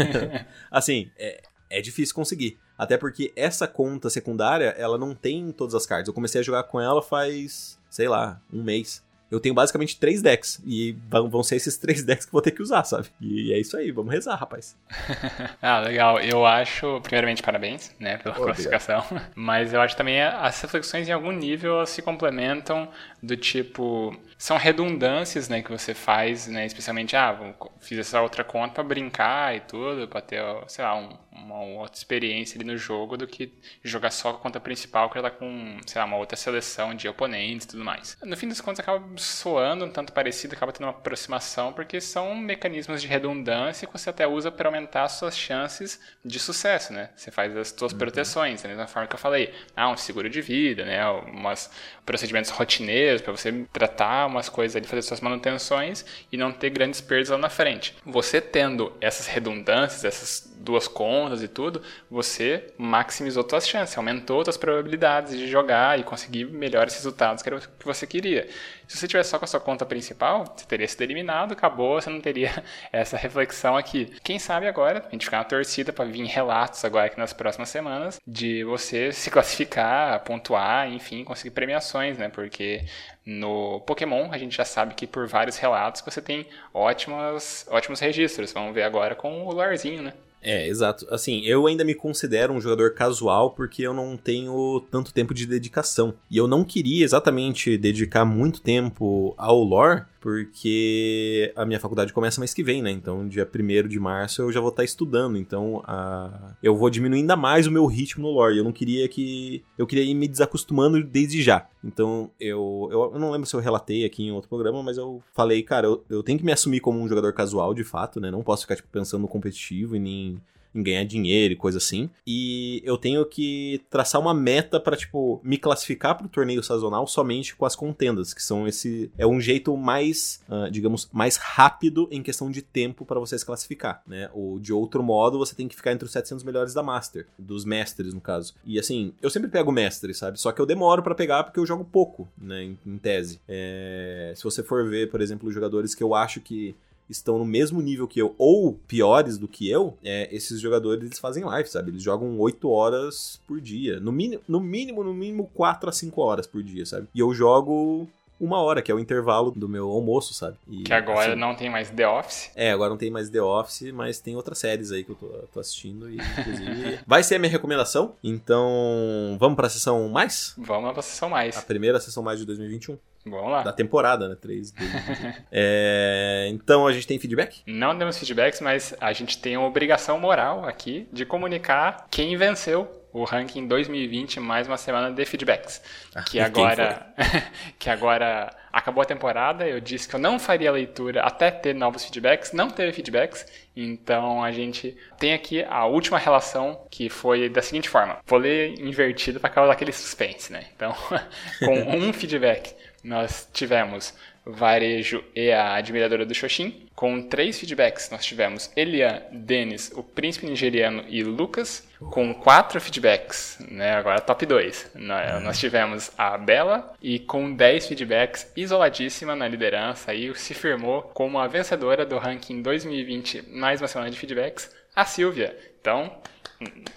assim, 0.70 1.10
é, 1.18 1.42
é 1.70 1.80
difícil 1.80 2.14
conseguir. 2.14 2.58
Até 2.76 2.98
porque 2.98 3.32
essa 3.34 3.66
conta 3.66 4.10
secundária, 4.10 4.74
ela 4.76 4.98
não 4.98 5.14
tem 5.14 5.50
todas 5.50 5.74
as 5.74 5.86
cartas. 5.86 6.08
Eu 6.08 6.14
comecei 6.14 6.40
a 6.40 6.44
jogar 6.44 6.64
com 6.64 6.80
ela 6.80 7.02
faz, 7.02 7.78
sei 7.88 8.08
lá, 8.08 8.40
um 8.52 8.62
mês 8.62 9.02
eu 9.30 9.40
tenho 9.40 9.54
basicamente 9.54 9.98
três 9.98 10.22
decks. 10.22 10.60
E 10.64 10.96
vão 11.10 11.42
ser 11.42 11.56
esses 11.56 11.76
três 11.76 12.02
decks 12.04 12.26
que 12.26 12.32
vou 12.32 12.42
ter 12.42 12.52
que 12.52 12.62
usar, 12.62 12.84
sabe? 12.84 13.08
E 13.20 13.52
é 13.52 13.58
isso 13.58 13.76
aí, 13.76 13.90
vamos 13.90 14.12
rezar, 14.12 14.36
rapaz. 14.36 14.76
ah, 15.60 15.80
legal. 15.80 16.20
Eu 16.20 16.46
acho, 16.46 17.00
primeiramente, 17.02 17.42
parabéns, 17.42 17.94
né, 17.98 18.18
pela 18.18 18.34
classificação. 18.34 19.04
Mas 19.34 19.72
eu 19.72 19.80
acho 19.80 19.96
também 19.96 20.22
as 20.22 20.60
reflexões 20.60 21.08
em 21.08 21.12
algum 21.12 21.32
nível 21.32 21.84
se 21.86 22.02
complementam 22.02 22.88
do 23.22 23.36
tipo. 23.36 24.16
São 24.38 24.56
redundâncias, 24.56 25.48
né, 25.48 25.62
que 25.62 25.70
você 25.70 25.94
faz, 25.94 26.46
né? 26.46 26.66
Especialmente, 26.66 27.16
ah, 27.16 27.54
fiz 27.80 27.98
essa 27.98 28.20
outra 28.20 28.44
conta 28.44 28.74
pra 28.74 28.84
brincar 28.84 29.56
e 29.56 29.60
tudo, 29.60 30.06
pra 30.06 30.20
ter, 30.20 30.42
sei 30.68 30.84
lá, 30.84 30.96
um, 30.96 31.08
uma 31.36 31.60
outra 31.80 31.96
experiência 31.96 32.56
ali 32.56 32.64
no 32.64 32.76
jogo 32.76 33.16
do 33.16 33.26
que 33.26 33.52
jogar 33.82 34.10
só 34.10 34.32
com 34.32 34.38
a 34.38 34.40
conta 34.40 34.60
principal, 34.60 35.10
que 35.10 35.18
ela 35.18 35.30
tá 35.30 35.36
com, 35.36 35.78
sei 35.86 36.00
lá, 36.00 36.06
uma 36.06 36.16
outra 36.16 36.36
seleção 36.36 36.94
de 36.94 37.08
oponentes 37.08 37.66
e 37.66 37.68
tudo 37.68 37.84
mais. 37.84 38.16
No 38.22 38.36
fim 38.36 38.48
das 38.48 38.60
contas, 38.60 38.80
acaba 38.80 39.04
soando 39.16 39.84
um 39.84 39.90
tanto 39.90 40.12
parecido, 40.12 40.54
acaba 40.54 40.72
tendo 40.72 40.84
uma 40.84 40.90
aproximação, 40.90 41.72
porque 41.72 42.00
são 42.00 42.34
mecanismos 42.34 43.02
de 43.02 43.08
redundância 43.08 43.86
que 43.86 43.92
você 43.92 44.10
até 44.10 44.26
usa 44.26 44.50
para 44.50 44.68
aumentar 44.68 45.04
as 45.04 45.12
suas 45.12 45.36
chances 45.36 46.00
de 46.24 46.38
sucesso, 46.38 46.92
né? 46.92 47.10
Você 47.16 47.30
faz 47.30 47.56
as 47.56 47.68
suas 47.68 47.92
uhum. 47.92 47.98
proteções, 47.98 48.62
da 48.62 48.68
mesma 48.68 48.86
forma 48.86 49.08
que 49.08 49.14
eu 49.14 49.18
falei. 49.18 49.52
Ah, 49.76 49.88
um 49.88 49.96
seguro 49.96 50.28
de 50.28 50.40
vida, 50.40 50.84
né? 50.84 51.06
Umas 51.08 51.70
procedimentos 52.04 52.50
rotineiros 52.50 53.20
para 53.20 53.32
você 53.32 53.66
tratar 53.72 54.26
umas 54.26 54.48
coisas 54.48 54.76
ali, 54.76 54.86
fazer 54.86 55.02
suas 55.02 55.20
manutenções 55.20 56.04
e 56.30 56.36
não 56.36 56.52
ter 56.52 56.70
grandes 56.70 57.00
perdas 57.00 57.28
lá 57.28 57.38
na 57.38 57.48
frente. 57.48 57.94
Você 58.04 58.40
tendo 58.40 58.96
essas 59.00 59.26
redundâncias, 59.26 60.04
essas 60.04 60.55
duas 60.58 60.88
contas 60.88 61.42
e 61.42 61.48
tudo, 61.48 61.82
você 62.10 62.72
maximizou 62.76 63.46
suas 63.48 63.68
chances, 63.68 63.96
aumentou 63.96 64.44
suas 64.44 64.56
probabilidades 64.56 65.36
de 65.36 65.46
jogar 65.46 65.98
e 65.98 66.02
conseguir 66.02 66.44
melhores 66.46 66.94
resultados 66.94 67.42
que 67.42 67.50
você 67.84 68.06
queria. 68.06 68.48
Se 68.88 68.96
você 68.96 69.08
tivesse 69.08 69.30
só 69.30 69.38
com 69.38 69.44
a 69.44 69.48
sua 69.48 69.60
conta 69.60 69.84
principal, 69.84 70.44
você 70.56 70.64
teria 70.64 70.86
sido 70.86 71.02
eliminado, 71.02 71.52
acabou, 71.52 72.00
você 72.00 72.08
não 72.08 72.20
teria 72.20 72.62
essa 72.92 73.16
reflexão 73.16 73.76
aqui. 73.76 74.12
Quem 74.22 74.38
sabe 74.38 74.68
agora, 74.68 75.04
a 75.06 75.10
gente 75.10 75.24
ficar 75.24 75.38
na 75.38 75.44
torcida 75.44 75.92
para 75.92 76.04
vir 76.04 76.24
relatos 76.24 76.84
agora 76.84 77.06
aqui 77.06 77.18
nas 77.18 77.32
próximas 77.32 77.68
semanas 77.68 78.20
de 78.26 78.62
você 78.64 79.12
se 79.12 79.30
classificar, 79.30 80.20
pontuar, 80.20 80.88
enfim, 80.88 81.24
conseguir 81.24 81.50
premiações, 81.50 82.16
né? 82.16 82.28
Porque 82.28 82.84
no 83.24 83.80
Pokémon 83.80 84.28
a 84.30 84.38
gente 84.38 84.56
já 84.56 84.64
sabe 84.64 84.94
que 84.94 85.06
por 85.06 85.26
vários 85.26 85.56
relatos 85.58 86.00
você 86.00 86.22
tem 86.22 86.46
ótimos, 86.72 87.66
ótimos 87.68 87.98
registros. 87.98 88.52
Vamos 88.52 88.72
ver 88.72 88.84
agora 88.84 89.16
com 89.16 89.44
o 89.46 89.52
Larzinho, 89.52 90.02
né? 90.02 90.12
É, 90.46 90.68
exato. 90.68 91.04
Assim, 91.10 91.40
eu 91.40 91.66
ainda 91.66 91.82
me 91.82 91.92
considero 91.92 92.52
um 92.52 92.60
jogador 92.60 92.94
casual 92.94 93.50
porque 93.50 93.82
eu 93.82 93.92
não 93.92 94.16
tenho 94.16 94.80
tanto 94.92 95.12
tempo 95.12 95.34
de 95.34 95.44
dedicação. 95.44 96.14
E 96.30 96.36
eu 96.36 96.46
não 96.46 96.62
queria 96.62 97.04
exatamente 97.04 97.76
dedicar 97.76 98.24
muito 98.24 98.60
tempo 98.60 99.34
ao 99.36 99.60
lore, 99.60 100.04
porque 100.26 101.52
a 101.54 101.64
minha 101.64 101.78
faculdade 101.78 102.12
começa 102.12 102.40
mês 102.40 102.52
que 102.52 102.60
vem, 102.60 102.82
né? 102.82 102.90
Então, 102.90 103.28
dia 103.28 103.48
1 103.48 103.86
de 103.86 104.00
março 104.00 104.42
eu 104.42 104.50
já 104.50 104.58
vou 104.58 104.70
estar 104.70 104.82
estudando. 104.82 105.38
Então, 105.38 105.84
a... 105.86 106.56
eu 106.60 106.76
vou 106.76 106.90
diminuir 106.90 107.20
ainda 107.20 107.36
mais 107.36 107.68
o 107.68 107.70
meu 107.70 107.86
ritmo 107.86 108.26
no 108.26 108.32
lore. 108.32 108.58
Eu 108.58 108.64
não 108.64 108.72
queria 108.72 109.06
que. 109.06 109.62
Eu 109.78 109.86
queria 109.86 110.02
ir 110.02 110.14
me 110.14 110.26
desacostumando 110.26 111.00
desde 111.04 111.40
já. 111.40 111.68
Então, 111.84 112.28
eu, 112.40 112.88
eu, 112.90 113.12
eu 113.14 113.20
não 113.20 113.30
lembro 113.30 113.46
se 113.46 113.54
eu 113.54 113.60
relatei 113.60 114.04
aqui 114.04 114.24
em 114.24 114.32
outro 114.32 114.48
programa, 114.48 114.82
mas 114.82 114.98
eu 114.98 115.22
falei, 115.32 115.62
cara, 115.62 115.86
eu, 115.86 116.04
eu 116.10 116.24
tenho 116.24 116.40
que 116.40 116.44
me 116.44 116.50
assumir 116.50 116.80
como 116.80 116.98
um 116.98 117.08
jogador 117.08 117.32
casual 117.32 117.72
de 117.72 117.84
fato, 117.84 118.20
né? 118.20 118.28
Não 118.28 118.42
posso 118.42 118.62
ficar 118.62 118.74
tipo, 118.74 118.88
pensando 118.88 119.22
no 119.22 119.28
competitivo 119.28 119.94
e 119.94 120.00
nem 120.00 120.42
em 120.76 120.82
ganhar 120.82 121.04
dinheiro 121.04 121.54
e 121.54 121.56
coisa 121.56 121.78
assim. 121.78 122.10
E 122.26 122.82
eu 122.84 122.98
tenho 122.98 123.24
que 123.24 123.80
traçar 123.90 124.20
uma 124.20 124.34
meta 124.34 124.78
para 124.78 124.96
tipo 124.96 125.40
me 125.42 125.56
classificar 125.56 126.16
para 126.16 126.26
o 126.26 126.30
torneio 126.30 126.62
sazonal 126.62 127.06
somente 127.06 127.56
com 127.56 127.64
as 127.64 127.74
contendas, 127.74 128.34
que 128.34 128.42
são 128.42 128.68
esse 128.68 129.10
é 129.16 129.26
um 129.26 129.40
jeito 129.40 129.76
mais, 129.76 130.40
uh, 130.48 130.70
digamos, 130.70 131.08
mais 131.12 131.36
rápido 131.36 132.08
em 132.10 132.22
questão 132.22 132.50
de 132.50 132.62
tempo 132.62 133.04
para 133.04 133.18
você 133.18 133.38
se 133.38 133.46
classificar, 133.46 134.02
né? 134.06 134.28
Ou 134.32 134.58
de 134.58 134.72
outro 134.72 135.02
modo, 135.02 135.38
você 135.38 135.54
tem 135.54 135.68
que 135.68 135.76
ficar 135.76 135.92
entre 135.92 136.04
os 136.04 136.12
700 136.12 136.44
melhores 136.44 136.74
da 136.74 136.82
Master, 136.82 137.26
dos 137.38 137.64
mestres 137.64 138.12
no 138.12 138.20
caso. 138.20 138.54
E 138.64 138.78
assim, 138.78 139.12
eu 139.22 139.30
sempre 139.30 139.48
pego 139.48 139.72
mestre, 139.72 140.12
sabe? 140.14 140.38
Só 140.40 140.52
que 140.52 140.60
eu 140.60 140.66
demoro 140.66 141.02
para 141.02 141.14
pegar 141.14 141.44
porque 141.44 141.58
eu 141.58 141.66
jogo 141.66 141.84
pouco, 141.84 142.28
né, 142.36 142.64
em, 142.64 142.78
em 142.86 142.98
tese. 142.98 143.40
É... 143.48 144.32
se 144.36 144.44
você 144.44 144.62
for 144.62 144.88
ver, 144.88 145.10
por 145.10 145.20
exemplo, 145.20 145.48
os 145.48 145.54
jogadores 145.54 145.94
que 145.94 146.02
eu 146.02 146.14
acho 146.14 146.40
que 146.40 146.74
estão 147.08 147.38
no 147.38 147.44
mesmo 147.44 147.80
nível 147.80 148.06
que 148.06 148.20
eu, 148.20 148.34
ou 148.38 148.72
piores 148.86 149.38
do 149.38 149.48
que 149.48 149.68
eu, 149.68 149.96
é, 150.04 150.28
esses 150.34 150.60
jogadores 150.60 151.04
eles 151.04 151.18
fazem 151.18 151.44
live, 151.44 151.68
sabe? 151.68 151.90
Eles 151.90 152.02
jogam 152.02 152.38
8 152.38 152.68
horas 152.68 153.40
por 153.46 153.60
dia. 153.60 154.00
No, 154.00 154.12
mínimo, 154.12 154.42
no 154.48 154.60
mínimo, 154.60 155.04
no 155.04 155.14
mínimo 155.14 155.50
4 155.54 155.88
a 155.88 155.92
5 155.92 156.20
horas 156.20 156.46
por 156.46 156.62
dia, 156.62 156.84
sabe? 156.84 157.08
E 157.14 157.20
eu 157.20 157.32
jogo 157.32 158.08
uma 158.38 158.60
hora, 158.60 158.82
que 158.82 158.92
é 158.92 158.94
o 158.94 158.98
intervalo 158.98 159.50
do 159.50 159.68
meu 159.68 159.88
almoço, 159.88 160.34
sabe? 160.34 160.56
E, 160.68 160.82
que 160.82 160.92
agora 160.92 161.32
assim, 161.32 161.40
não 161.40 161.54
tem 161.54 161.70
mais 161.70 161.90
The 161.90 162.06
Office. 162.06 162.50
É, 162.54 162.70
agora 162.70 162.90
não 162.90 162.96
tem 162.96 163.10
mais 163.10 163.30
The 163.30 163.40
Office, 163.40 163.90
mas 163.92 164.20
tem 164.20 164.36
outras 164.36 164.58
séries 164.58 164.92
aí 164.92 165.04
que 165.04 165.10
eu 165.10 165.16
tô, 165.16 165.26
tô 165.52 165.60
assistindo 165.60 166.10
e, 166.10 166.16
inclusive, 166.16 166.98
vai 167.06 167.22
ser 167.22 167.36
a 167.36 167.38
minha 167.38 167.50
recomendação. 167.50 168.14
Então, 168.22 169.36
vamos 169.40 169.56
pra 169.56 169.68
sessão 169.68 170.08
mais? 170.08 170.54
Vamos 170.58 170.92
pra 170.92 171.02
sessão 171.02 171.30
mais. 171.30 171.56
A 171.56 171.62
primeira 171.62 171.98
sessão 171.98 172.22
mais 172.22 172.38
de 172.38 172.44
2021. 172.44 172.98
Vamos 173.26 173.50
lá. 173.50 173.62
Da 173.62 173.72
temporada, 173.72 174.28
né? 174.28 174.36
3. 174.40 174.72
é, 175.50 176.48
então 176.50 176.86
a 176.86 176.92
gente 176.92 177.06
tem 177.06 177.18
feedback? 177.18 177.62
Não 177.66 177.96
temos 177.98 178.18
feedbacks, 178.18 178.60
mas 178.60 178.94
a 179.00 179.12
gente 179.12 179.38
tem 179.38 179.56
uma 179.56 179.66
obrigação 179.66 180.18
moral 180.18 180.64
aqui 180.64 181.08
de 181.12 181.26
comunicar 181.26 182.06
quem 182.10 182.36
venceu 182.36 182.88
o 183.16 183.24
ranking 183.24 183.66
2020 183.66 184.40
mais 184.40 184.66
uma 184.66 184.76
semana 184.76 185.10
de 185.10 185.24
feedbacks. 185.24 185.82
Ah, 186.14 186.22
que 186.22 186.38
agora 186.38 187.06
que 187.78 187.88
agora 187.88 188.54
acabou 188.70 189.00
a 189.00 189.06
temporada, 189.06 189.66
eu 189.66 189.80
disse 189.80 190.06
que 190.06 190.14
eu 190.14 190.20
não 190.20 190.38
faria 190.38 190.70
leitura 190.70 191.22
até 191.22 191.50
ter 191.50 191.74
novos 191.74 192.04
feedbacks, 192.04 192.52
não 192.52 192.68
teve 192.68 192.92
feedbacks, 192.92 193.46
então 193.74 194.44
a 194.44 194.52
gente 194.52 194.94
tem 195.18 195.32
aqui 195.32 195.64
a 195.64 195.86
última 195.86 196.18
relação 196.18 196.86
que 196.90 197.08
foi 197.08 197.48
da 197.48 197.62
seguinte 197.62 197.88
forma. 197.88 198.18
Vou 198.26 198.38
ler 198.38 198.78
invertido 198.78 199.40
para 199.40 199.48
causar 199.48 199.72
aquele 199.72 199.92
suspense, 199.92 200.52
né? 200.52 200.66
Então, 200.76 200.94
com 201.64 201.96
um 201.96 202.12
feedback 202.12 202.74
nós 203.06 203.48
tivemos 203.52 204.12
Varejo 204.44 205.24
e 205.34 205.50
a 205.52 205.74
Admiradora 205.74 206.26
do 206.26 206.34
Xoxin. 206.34 206.88
Com 206.94 207.22
três 207.22 207.58
feedbacks, 207.58 208.10
nós 208.10 208.24
tivemos 208.24 208.70
Elian, 208.76 209.22
Denis, 209.32 209.92
o 209.94 210.02
Príncipe 210.02 210.46
Nigeriano 210.46 211.04
e 211.08 211.22
Lucas. 211.22 211.86
Com 212.10 212.34
quatro 212.34 212.80
feedbacks, 212.80 213.58
né, 213.70 213.94
agora 213.94 214.20
top 214.20 214.44
2. 214.44 214.92
Nós, 214.94 215.42
nós 215.42 215.58
tivemos 215.58 216.10
a 216.18 216.36
Bela 216.36 216.94
e 217.00 217.18
com 217.18 217.54
10 217.54 217.86
feedbacks, 217.86 218.52
isoladíssima 218.56 219.34
na 219.34 219.48
liderança, 219.48 220.10
aí 220.10 220.34
se 220.34 220.52
firmou 220.52 221.02
como 221.02 221.38
a 221.38 221.46
vencedora 221.46 222.04
do 222.04 222.18
ranking 222.18 222.60
2020, 222.60 223.48
mais 223.48 223.80
uma 223.80 223.88
semana 223.88 224.10
de 224.10 224.18
feedbacks, 224.18 224.70
a 224.94 225.04
Silvia. 225.04 225.56
Então, 225.80 226.12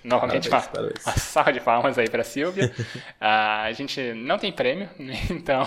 novamente 0.03 0.49
parabéns, 0.49 0.67
uma, 0.67 0.73
parabéns. 0.73 1.05
uma 1.05 1.13
salva 1.13 1.53
de 1.53 1.59
palmas 1.59 1.97
aí 1.97 2.09
para 2.09 2.23
Silvia. 2.23 2.71
Ah, 3.21 3.63
a 3.63 3.73
gente 3.73 4.13
não 4.13 4.37
tem 4.37 4.51
prêmio, 4.51 4.89
então 5.29 5.65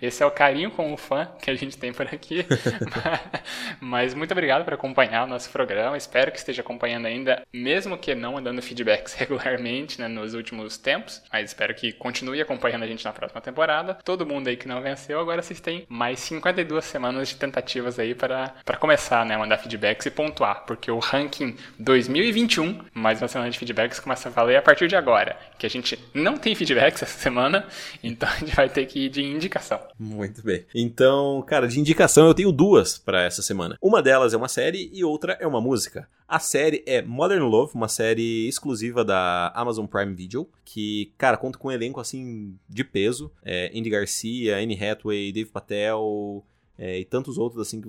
esse 0.00 0.22
é 0.22 0.26
o 0.26 0.30
carinho 0.30 0.70
com 0.70 0.92
o 0.92 0.96
fã 0.96 1.28
que 1.42 1.50
a 1.50 1.54
gente 1.54 1.76
tem 1.76 1.92
por 1.92 2.06
aqui. 2.06 2.44
Mas 3.80 4.14
muito 4.14 4.32
obrigado 4.32 4.64
por 4.64 4.74
acompanhar 4.74 5.24
o 5.24 5.26
nosso 5.26 5.50
programa. 5.50 5.96
Espero 5.96 6.30
que 6.30 6.38
esteja 6.38 6.62
acompanhando 6.62 7.06
ainda, 7.06 7.42
mesmo 7.52 7.96
que 7.96 8.14
não 8.14 8.34
mandando 8.34 8.62
feedbacks 8.62 9.14
regularmente 9.18 10.00
né, 10.00 10.08
nos 10.08 10.34
últimos 10.34 10.76
tempos. 10.76 11.22
Mas 11.32 11.50
espero 11.50 11.74
que 11.74 11.92
continue 11.92 12.40
acompanhando 12.40 12.82
a 12.84 12.86
gente 12.86 13.04
na 13.04 13.12
próxima 13.12 13.40
temporada. 13.40 13.94
Todo 14.04 14.26
mundo 14.26 14.48
aí 14.48 14.56
que 14.56 14.68
não 14.68 14.80
venceu, 14.80 15.20
agora 15.20 15.42
vocês 15.42 15.60
têm 15.60 15.86
mais 15.88 16.20
52 16.20 16.84
semanas 16.84 17.28
de 17.28 17.36
tentativas 17.36 17.98
aí 17.98 18.14
para, 18.14 18.54
começar 18.78 19.24
né, 19.24 19.34
a 19.34 19.38
mandar 19.38 19.58
feedbacks 19.58 20.06
e 20.06 20.10
pontuar, 20.10 20.64
porque 20.66 20.90
o 20.90 20.98
ranking 20.98 21.56
2021, 21.78 22.84
mais 22.94 23.20
uma 23.20 23.28
semana 23.28 23.50
de 23.50 23.58
feedbacks, 23.58 24.00
começa 24.00 24.28
a 24.28 24.32
valer 24.32 24.56
a 24.56 24.62
partir 24.62 24.88
de 24.88 24.96
agora. 24.96 25.36
Que 25.58 25.66
a 25.66 25.70
gente 25.70 25.98
não 26.14 26.36
tem 26.36 26.54
feedbacks 26.54 27.02
essa 27.02 27.18
semana, 27.18 27.66
então 28.02 28.28
a 28.28 28.36
gente 28.36 28.54
vai 28.54 28.68
ter 28.68 28.86
que 28.86 29.06
ir 29.06 29.08
de 29.08 29.22
indicação 29.22 29.67
indicação. 29.68 29.80
Muito 29.98 30.42
bem. 30.42 30.64
Então, 30.74 31.42
cara, 31.46 31.68
de 31.68 31.78
indicação 31.78 32.26
eu 32.26 32.34
tenho 32.34 32.50
duas 32.50 32.98
para 32.98 33.22
essa 33.22 33.42
semana. 33.42 33.76
Uma 33.80 34.02
delas 34.02 34.32
é 34.32 34.36
uma 34.36 34.48
série 34.48 34.90
e 34.92 35.04
outra 35.04 35.36
é 35.40 35.46
uma 35.46 35.60
música. 35.60 36.08
A 36.26 36.38
série 36.38 36.82
é 36.86 37.02
Modern 37.02 37.44
Love, 37.44 37.72
uma 37.74 37.88
série 37.88 38.46
exclusiva 38.48 39.04
da 39.04 39.52
Amazon 39.54 39.86
Prime 39.86 40.14
Video, 40.14 40.48
que, 40.64 41.12
cara, 41.16 41.36
conta 41.36 41.58
com 41.58 41.68
um 41.68 41.72
elenco 41.72 42.00
assim 42.00 42.56
de 42.68 42.84
peso. 42.84 43.30
É, 43.42 43.70
Andy 43.74 43.90
Garcia, 43.90 44.56
Anne 44.56 44.78
Hathaway, 44.82 45.32
Dave 45.32 45.50
Patel. 45.50 46.44
É, 46.80 47.00
e 47.00 47.04
tantos 47.04 47.38
outros 47.38 47.60
assim 47.60 47.82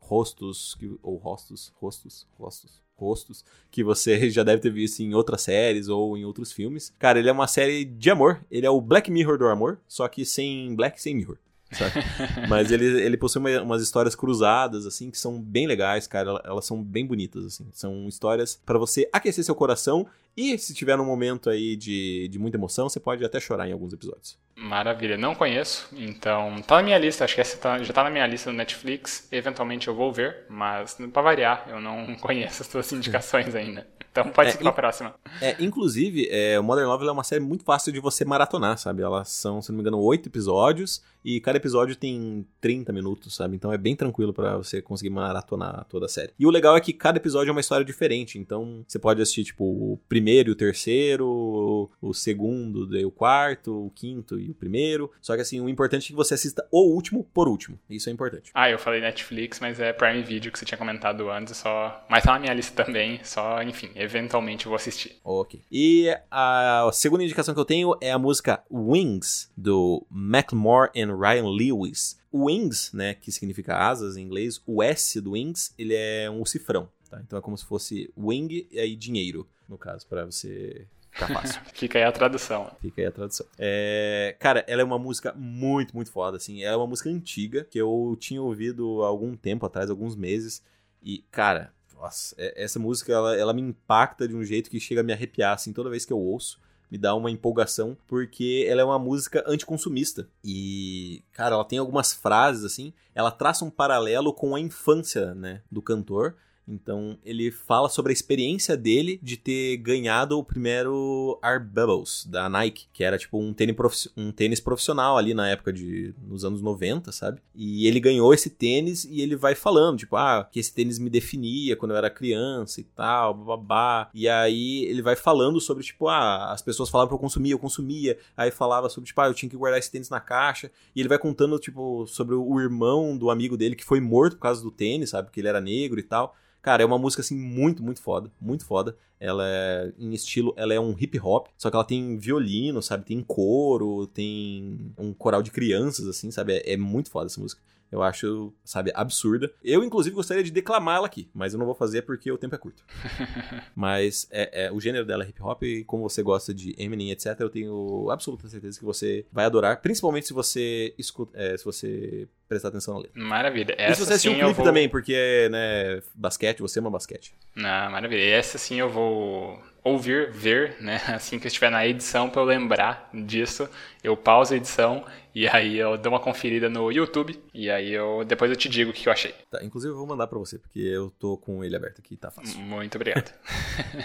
rostos 0.00 0.76
que, 0.78 0.96
ou 1.02 1.16
rostos 1.16 1.72
rostos 1.80 2.28
rostos 2.38 2.80
rostos 2.96 3.44
que 3.70 3.84
você 3.84 4.28
já 4.30 4.42
deve 4.42 4.62
ter 4.62 4.70
visto 4.70 5.00
em 5.00 5.14
outras 5.14 5.42
séries 5.42 5.88
ou 5.88 6.16
em 6.16 6.24
outros 6.24 6.52
filmes. 6.52 6.94
Cara, 6.98 7.18
ele 7.18 7.28
é 7.28 7.32
uma 7.32 7.46
série 7.46 7.84
de 7.84 8.10
amor. 8.10 8.44
Ele 8.50 8.66
é 8.66 8.70
o 8.70 8.80
Black 8.80 9.10
Mirror 9.10 9.38
do 9.38 9.46
amor, 9.46 9.80
só 9.86 10.08
que 10.08 10.24
sem 10.24 10.74
Black, 10.74 11.00
sem 11.00 11.14
Mirror. 11.14 11.38
Mas 12.48 12.70
ele, 12.70 12.84
ele 13.02 13.16
possui 13.16 13.40
uma, 13.40 13.62
umas 13.62 13.82
histórias 13.82 14.14
cruzadas, 14.14 14.86
assim, 14.86 15.10
que 15.10 15.18
são 15.18 15.40
bem 15.40 15.66
legais, 15.66 16.06
cara. 16.06 16.40
Elas 16.44 16.64
são 16.64 16.82
bem 16.82 17.06
bonitas, 17.06 17.44
assim. 17.44 17.66
São 17.72 18.06
histórias 18.08 18.60
para 18.64 18.78
você 18.78 19.08
aquecer 19.12 19.44
seu 19.44 19.54
coração 19.54 20.06
e 20.36 20.58
se 20.58 20.74
tiver 20.74 20.98
num 20.98 21.04
momento 21.04 21.48
aí 21.48 21.76
de, 21.76 22.28
de 22.28 22.38
muita 22.38 22.58
emoção, 22.58 22.90
você 22.90 23.00
pode 23.00 23.24
até 23.24 23.40
chorar 23.40 23.66
em 23.66 23.72
alguns 23.72 23.94
episódios. 23.94 24.38
Maravilha, 24.54 25.16
não 25.16 25.34
conheço, 25.34 25.88
então 25.92 26.60
tá 26.62 26.76
na 26.76 26.82
minha 26.82 26.98
lista, 26.98 27.24
acho 27.24 27.34
que 27.34 27.40
essa 27.40 27.56
tá, 27.56 27.82
já 27.82 27.92
tá 27.92 28.04
na 28.04 28.10
minha 28.10 28.26
lista 28.26 28.50
no 28.50 28.56
Netflix, 28.56 29.28
eventualmente 29.32 29.88
eu 29.88 29.94
vou 29.94 30.12
ver, 30.12 30.44
mas 30.48 30.98
para 31.12 31.22
variar, 31.22 31.66
eu 31.68 31.80
não 31.80 32.14
conheço 32.20 32.62
as 32.62 32.68
suas 32.68 32.92
indicações 32.92 33.54
ainda. 33.54 33.86
Então 34.20 34.32
pode 34.32 34.50
É, 34.50 34.52
ser 34.52 34.58
pra 34.58 34.72
próxima. 34.72 35.14
É, 35.40 35.56
inclusive, 35.62 36.28
é, 36.30 36.58
o 36.58 36.62
Modern 36.62 36.88
Love 36.88 37.06
é 37.06 37.10
uma 37.10 37.24
série 37.24 37.42
muito 37.42 37.64
fácil 37.64 37.92
de 37.92 38.00
você 38.00 38.24
maratonar, 38.24 38.78
sabe? 38.78 39.02
Elas 39.02 39.28
são, 39.30 39.60
se 39.60 39.70
não 39.70 39.76
me 39.76 39.82
engano, 39.82 39.98
oito 40.00 40.28
episódios 40.28 41.02
e 41.24 41.40
cada 41.40 41.56
episódio 41.58 41.96
tem 41.96 42.46
30 42.60 42.92
minutos, 42.92 43.34
sabe? 43.34 43.56
Então 43.56 43.72
é 43.72 43.76
bem 43.78 43.96
tranquilo 43.96 44.32
pra 44.32 44.56
você 44.56 44.80
conseguir 44.80 45.10
maratonar 45.10 45.84
toda 45.88 46.06
a 46.06 46.08
série. 46.08 46.32
E 46.38 46.46
o 46.46 46.50
legal 46.50 46.76
é 46.76 46.80
que 46.80 46.92
cada 46.92 47.18
episódio 47.18 47.50
é 47.50 47.52
uma 47.52 47.60
história 47.60 47.84
diferente, 47.84 48.38
então 48.38 48.84
você 48.86 48.98
pode 48.98 49.20
assistir, 49.20 49.44
tipo, 49.44 49.64
o 49.64 49.98
primeiro 50.08 50.50
e 50.50 50.52
o 50.52 50.54
terceiro, 50.54 51.90
o 52.00 52.14
segundo, 52.14 52.86
daí 52.86 53.04
o 53.04 53.10
quarto, 53.10 53.86
o 53.86 53.90
quinto 53.90 54.38
e 54.38 54.50
o 54.50 54.54
primeiro. 54.54 55.10
Só 55.20 55.34
que 55.34 55.40
assim, 55.42 55.60
o 55.60 55.68
importante 55.68 56.04
é 56.04 56.08
que 56.08 56.14
você 56.14 56.34
assista 56.34 56.66
o 56.70 56.82
último 56.94 57.24
por 57.34 57.48
último. 57.48 57.78
Isso 57.90 58.08
é 58.08 58.12
importante. 58.12 58.50
Ah, 58.54 58.70
eu 58.70 58.78
falei 58.78 59.00
Netflix, 59.00 59.58
mas 59.60 59.80
é 59.80 59.92
Prime 59.92 60.22
Video 60.22 60.52
que 60.52 60.58
você 60.58 60.64
tinha 60.64 60.78
comentado 60.78 61.28
antes, 61.30 61.56
só. 61.56 62.04
Mas 62.08 62.22
tá 62.24 62.34
na 62.34 62.38
minha 62.38 62.54
lista 62.54 62.84
também, 62.84 63.20
só, 63.24 63.62
enfim, 63.62 63.90
eventualmente 64.06 64.66
eu 64.66 64.70
vou 64.70 64.76
assistir. 64.76 65.18
Ok. 65.22 65.60
E 65.70 66.08
a 66.30 66.88
segunda 66.92 67.24
indicação 67.24 67.54
que 67.54 67.60
eu 67.60 67.64
tenho 67.64 67.96
é 68.00 68.10
a 68.10 68.18
música 68.18 68.62
Wings, 68.70 69.50
do 69.56 70.06
Macklemore 70.10 70.90
and 70.96 71.16
Ryan 71.16 71.48
Lewis. 71.48 72.18
Wings, 72.32 72.92
né, 72.92 73.14
que 73.14 73.32
significa 73.32 73.76
asas 73.76 74.16
em 74.16 74.22
inglês, 74.22 74.60
o 74.66 74.82
S 74.82 75.20
do 75.20 75.32
Wings, 75.32 75.72
ele 75.78 75.94
é 75.94 76.30
um 76.30 76.44
cifrão, 76.44 76.88
tá? 77.08 77.20
Então 77.20 77.38
é 77.38 77.42
como 77.42 77.56
se 77.56 77.64
fosse 77.64 78.12
wing 78.16 78.66
e 78.70 78.78
aí 78.78 78.94
dinheiro, 78.94 79.48
no 79.68 79.78
caso, 79.78 80.06
pra 80.06 80.24
você 80.26 80.86
ficar 81.10 81.28
fácil. 81.28 81.60
Fica 81.72 81.98
aí 81.98 82.04
a 82.04 82.12
tradução. 82.12 82.70
Fica 82.80 83.00
aí 83.00 83.06
a 83.06 83.12
tradução. 83.12 83.46
É, 83.58 84.36
cara, 84.38 84.64
ela 84.68 84.82
é 84.82 84.84
uma 84.84 84.98
música 84.98 85.32
muito, 85.34 85.94
muito 85.94 86.10
foda, 86.10 86.36
assim. 86.36 86.62
Ela 86.62 86.74
é 86.74 86.76
uma 86.76 86.86
música 86.86 87.08
antiga, 87.08 87.64
que 87.64 87.78
eu 87.78 88.16
tinha 88.20 88.42
ouvido 88.42 89.02
há 89.02 89.06
algum 89.06 89.34
tempo 89.34 89.64
atrás, 89.64 89.90
alguns 89.90 90.14
meses. 90.14 90.62
E, 91.02 91.24
cara, 91.30 91.72
nossa, 92.00 92.34
é- 92.38 92.64
essa 92.64 92.78
música, 92.78 93.12
ela, 93.12 93.36
ela 93.36 93.52
me 93.52 93.62
impacta 93.62 94.28
de 94.28 94.34
um 94.34 94.44
jeito 94.44 94.70
que 94.70 94.78
chega 94.80 95.00
a 95.00 95.04
me 95.04 95.12
arrepiar, 95.12 95.54
assim, 95.54 95.72
toda 95.72 95.90
vez 95.90 96.04
que 96.04 96.12
eu 96.12 96.18
ouço. 96.18 96.60
Me 96.90 96.96
dá 96.96 97.14
uma 97.16 97.30
empolgação, 97.30 97.96
porque 98.06 98.64
ela 98.68 98.80
é 98.80 98.84
uma 98.84 98.98
música 98.98 99.42
anticonsumista. 99.46 100.28
E, 100.44 101.24
cara, 101.32 101.56
ela 101.56 101.64
tem 101.64 101.80
algumas 101.80 102.12
frases, 102.12 102.64
assim. 102.64 102.92
Ela 103.12 103.32
traça 103.32 103.64
um 103.64 103.70
paralelo 103.70 104.32
com 104.32 104.54
a 104.54 104.60
infância, 104.60 105.34
né, 105.34 105.62
do 105.70 105.82
cantor. 105.82 106.36
Então, 106.68 107.16
ele 107.24 107.50
fala 107.52 107.88
sobre 107.88 108.10
a 108.10 108.12
experiência 108.12 108.76
dele 108.76 109.20
de 109.22 109.36
ter 109.36 109.76
ganhado 109.76 110.36
o 110.38 110.42
primeiro 110.44 111.38
Air 111.40 111.64
Bubbles 111.64 112.26
da 112.28 112.48
Nike, 112.48 112.86
que 112.92 113.04
era 113.04 113.16
tipo 113.16 113.38
um 113.38 113.52
tênis, 113.52 113.76
profi- 113.76 114.10
um 114.16 114.32
tênis 114.32 114.58
profissional 114.58 115.16
ali 115.16 115.32
na 115.32 115.48
época 115.48 115.72
de 115.72 116.12
nos 116.26 116.44
anos 116.44 116.60
90, 116.60 117.12
sabe? 117.12 117.40
E 117.54 117.86
ele 117.86 118.00
ganhou 118.00 118.34
esse 118.34 118.50
tênis 118.50 119.04
e 119.04 119.20
ele 119.20 119.36
vai 119.36 119.54
falando, 119.54 119.98
tipo, 119.98 120.16
ah, 120.16 120.48
que 120.50 120.58
esse 120.58 120.74
tênis 120.74 120.98
me 120.98 121.08
definia 121.08 121.76
quando 121.76 121.92
eu 121.92 121.96
era 121.96 122.10
criança 122.10 122.80
e 122.80 122.84
tal, 122.84 123.32
babá. 123.34 124.10
E 124.12 124.28
aí 124.28 124.84
ele 124.86 125.02
vai 125.02 125.14
falando 125.14 125.60
sobre, 125.60 125.84
tipo, 125.84 126.08
ah, 126.08 126.50
as 126.52 126.62
pessoas 126.62 126.88
falavam 126.90 127.08
pra 127.10 127.14
eu 127.16 127.20
consumir, 127.20 127.50
eu 127.52 127.58
consumia. 127.60 128.18
Aí 128.36 128.50
falava 128.50 128.88
sobre, 128.88 129.06
tipo, 129.06 129.20
ah, 129.20 129.28
eu 129.28 129.34
tinha 129.34 129.48
que 129.48 129.56
guardar 129.56 129.78
esse 129.78 129.90
tênis 129.90 130.10
na 130.10 130.18
caixa. 130.20 130.68
E 130.96 131.00
ele 131.00 131.08
vai 131.08 131.18
contando, 131.18 131.58
tipo, 131.60 132.06
sobre 132.08 132.34
o 132.34 132.60
irmão 132.60 133.16
do 133.16 133.30
amigo 133.30 133.56
dele 133.56 133.76
que 133.76 133.84
foi 133.84 134.00
morto 134.00 134.34
por 134.36 134.42
causa 134.42 134.62
do 134.62 134.70
tênis, 134.72 135.10
sabe? 135.10 135.30
Que 135.30 135.40
ele 135.40 135.48
era 135.48 135.60
negro 135.60 136.00
e 136.00 136.02
tal. 136.02 136.34
Cara, 136.66 136.82
é 136.82 136.86
uma 136.86 136.98
música 136.98 137.20
assim 137.22 137.36
muito, 137.36 137.80
muito 137.80 138.02
foda, 138.02 138.28
muito 138.40 138.64
foda. 138.64 138.96
Ela 139.20 139.44
é 139.46 139.92
em 139.96 140.12
estilo, 140.12 140.52
ela 140.56 140.74
é 140.74 140.80
um 140.80 140.96
hip 140.98 141.16
hop, 141.20 141.46
só 141.56 141.70
que 141.70 141.76
ela 141.76 141.84
tem 141.84 142.18
violino, 142.18 142.82
sabe? 142.82 143.04
Tem 143.04 143.22
coro, 143.22 144.08
tem 144.08 144.92
um 144.98 145.14
coral 145.14 145.44
de 145.44 145.52
crianças 145.52 146.08
assim, 146.08 146.28
sabe? 146.32 146.54
É, 146.54 146.72
é 146.72 146.76
muito 146.76 147.08
foda 147.08 147.26
essa 147.26 147.40
música. 147.40 147.62
Eu 147.96 148.02
acho, 148.02 148.52
sabe, 148.62 148.92
absurda. 148.94 149.50
Eu, 149.64 149.82
inclusive, 149.82 150.14
gostaria 150.14 150.42
de 150.42 150.50
declamá-la 150.50 151.06
aqui, 151.06 151.30
mas 151.34 151.54
eu 151.54 151.58
não 151.58 151.64
vou 151.64 151.74
fazer 151.74 152.02
porque 152.02 152.30
o 152.30 152.36
tempo 152.36 152.54
é 152.54 152.58
curto. 152.58 152.84
mas 153.74 154.28
é, 154.30 154.66
é, 154.66 154.72
o 154.72 154.78
gênero 154.78 155.06
dela 155.06 155.24
é 155.24 155.28
hip 155.28 155.42
hop 155.42 155.62
e 155.62 155.82
como 155.84 156.08
você 156.08 156.22
gosta 156.22 156.52
de 156.52 156.74
Eminem, 156.78 157.10
etc., 157.10 157.34
eu 157.40 157.48
tenho 157.48 158.10
absoluta 158.10 158.48
certeza 158.48 158.78
que 158.78 158.84
você 158.84 159.24
vai 159.32 159.46
adorar, 159.46 159.80
principalmente 159.80 160.26
se 160.26 160.34
você 160.34 160.94
escuta, 160.98 161.32
é, 161.38 161.56
se 161.56 161.64
você 161.64 162.28
prestar 162.46 162.68
atenção 162.68 162.94
na 162.94 163.00
letra. 163.00 163.22
Maravilha. 163.22 163.72
e 163.72 163.76
se 163.76 163.82
Essa 163.82 164.04
você 164.04 164.12
assistir 164.12 164.28
sim 164.28 164.34
um 164.36 164.38
clipe 164.38 164.54
vou... 164.54 164.64
também, 164.64 164.88
porque, 164.88 165.48
né, 165.50 166.02
basquete, 166.14 166.60
você 166.60 166.78
ama 166.78 166.90
basquete. 166.90 167.34
Ah, 167.56 167.88
maravilha. 167.90 168.20
E 168.20 168.30
essa 168.30 168.58
sim 168.58 168.78
eu 168.78 168.90
vou 168.90 169.58
ouvir, 169.86 170.30
ver, 170.30 170.76
né? 170.80 171.00
Assim 171.08 171.38
que 171.38 171.46
eu 171.46 171.48
estiver 171.48 171.70
na 171.70 171.86
edição 171.86 172.28
pra 172.28 172.40
eu 172.42 172.46
lembrar 172.46 173.08
disso, 173.12 173.68
eu 174.02 174.16
pauso 174.16 174.54
a 174.54 174.56
edição 174.56 175.04
e 175.34 175.46
aí 175.48 175.76
eu 175.76 175.96
dou 175.98 176.12
uma 176.12 176.20
conferida 176.20 176.68
no 176.68 176.90
YouTube 176.90 177.38
e 177.54 177.70
aí 177.70 177.92
eu 177.92 178.24
depois 178.24 178.50
eu 178.50 178.56
te 178.56 178.68
digo 178.68 178.90
o 178.90 178.94
que 178.94 179.08
eu 179.08 179.12
achei. 179.12 179.34
Tá, 179.50 179.62
inclusive 179.62 179.92
eu 179.92 179.96
vou 179.98 180.06
mandar 180.06 180.26
pra 180.26 180.38
você, 180.38 180.58
porque 180.58 180.80
eu 180.80 181.10
tô 181.18 181.36
com 181.36 181.62
ele 181.62 181.76
aberto 181.76 181.98
aqui, 182.00 182.16
tá 182.16 182.30
fácil. 182.30 182.58
Muito 182.60 182.94
obrigado. 182.96 183.32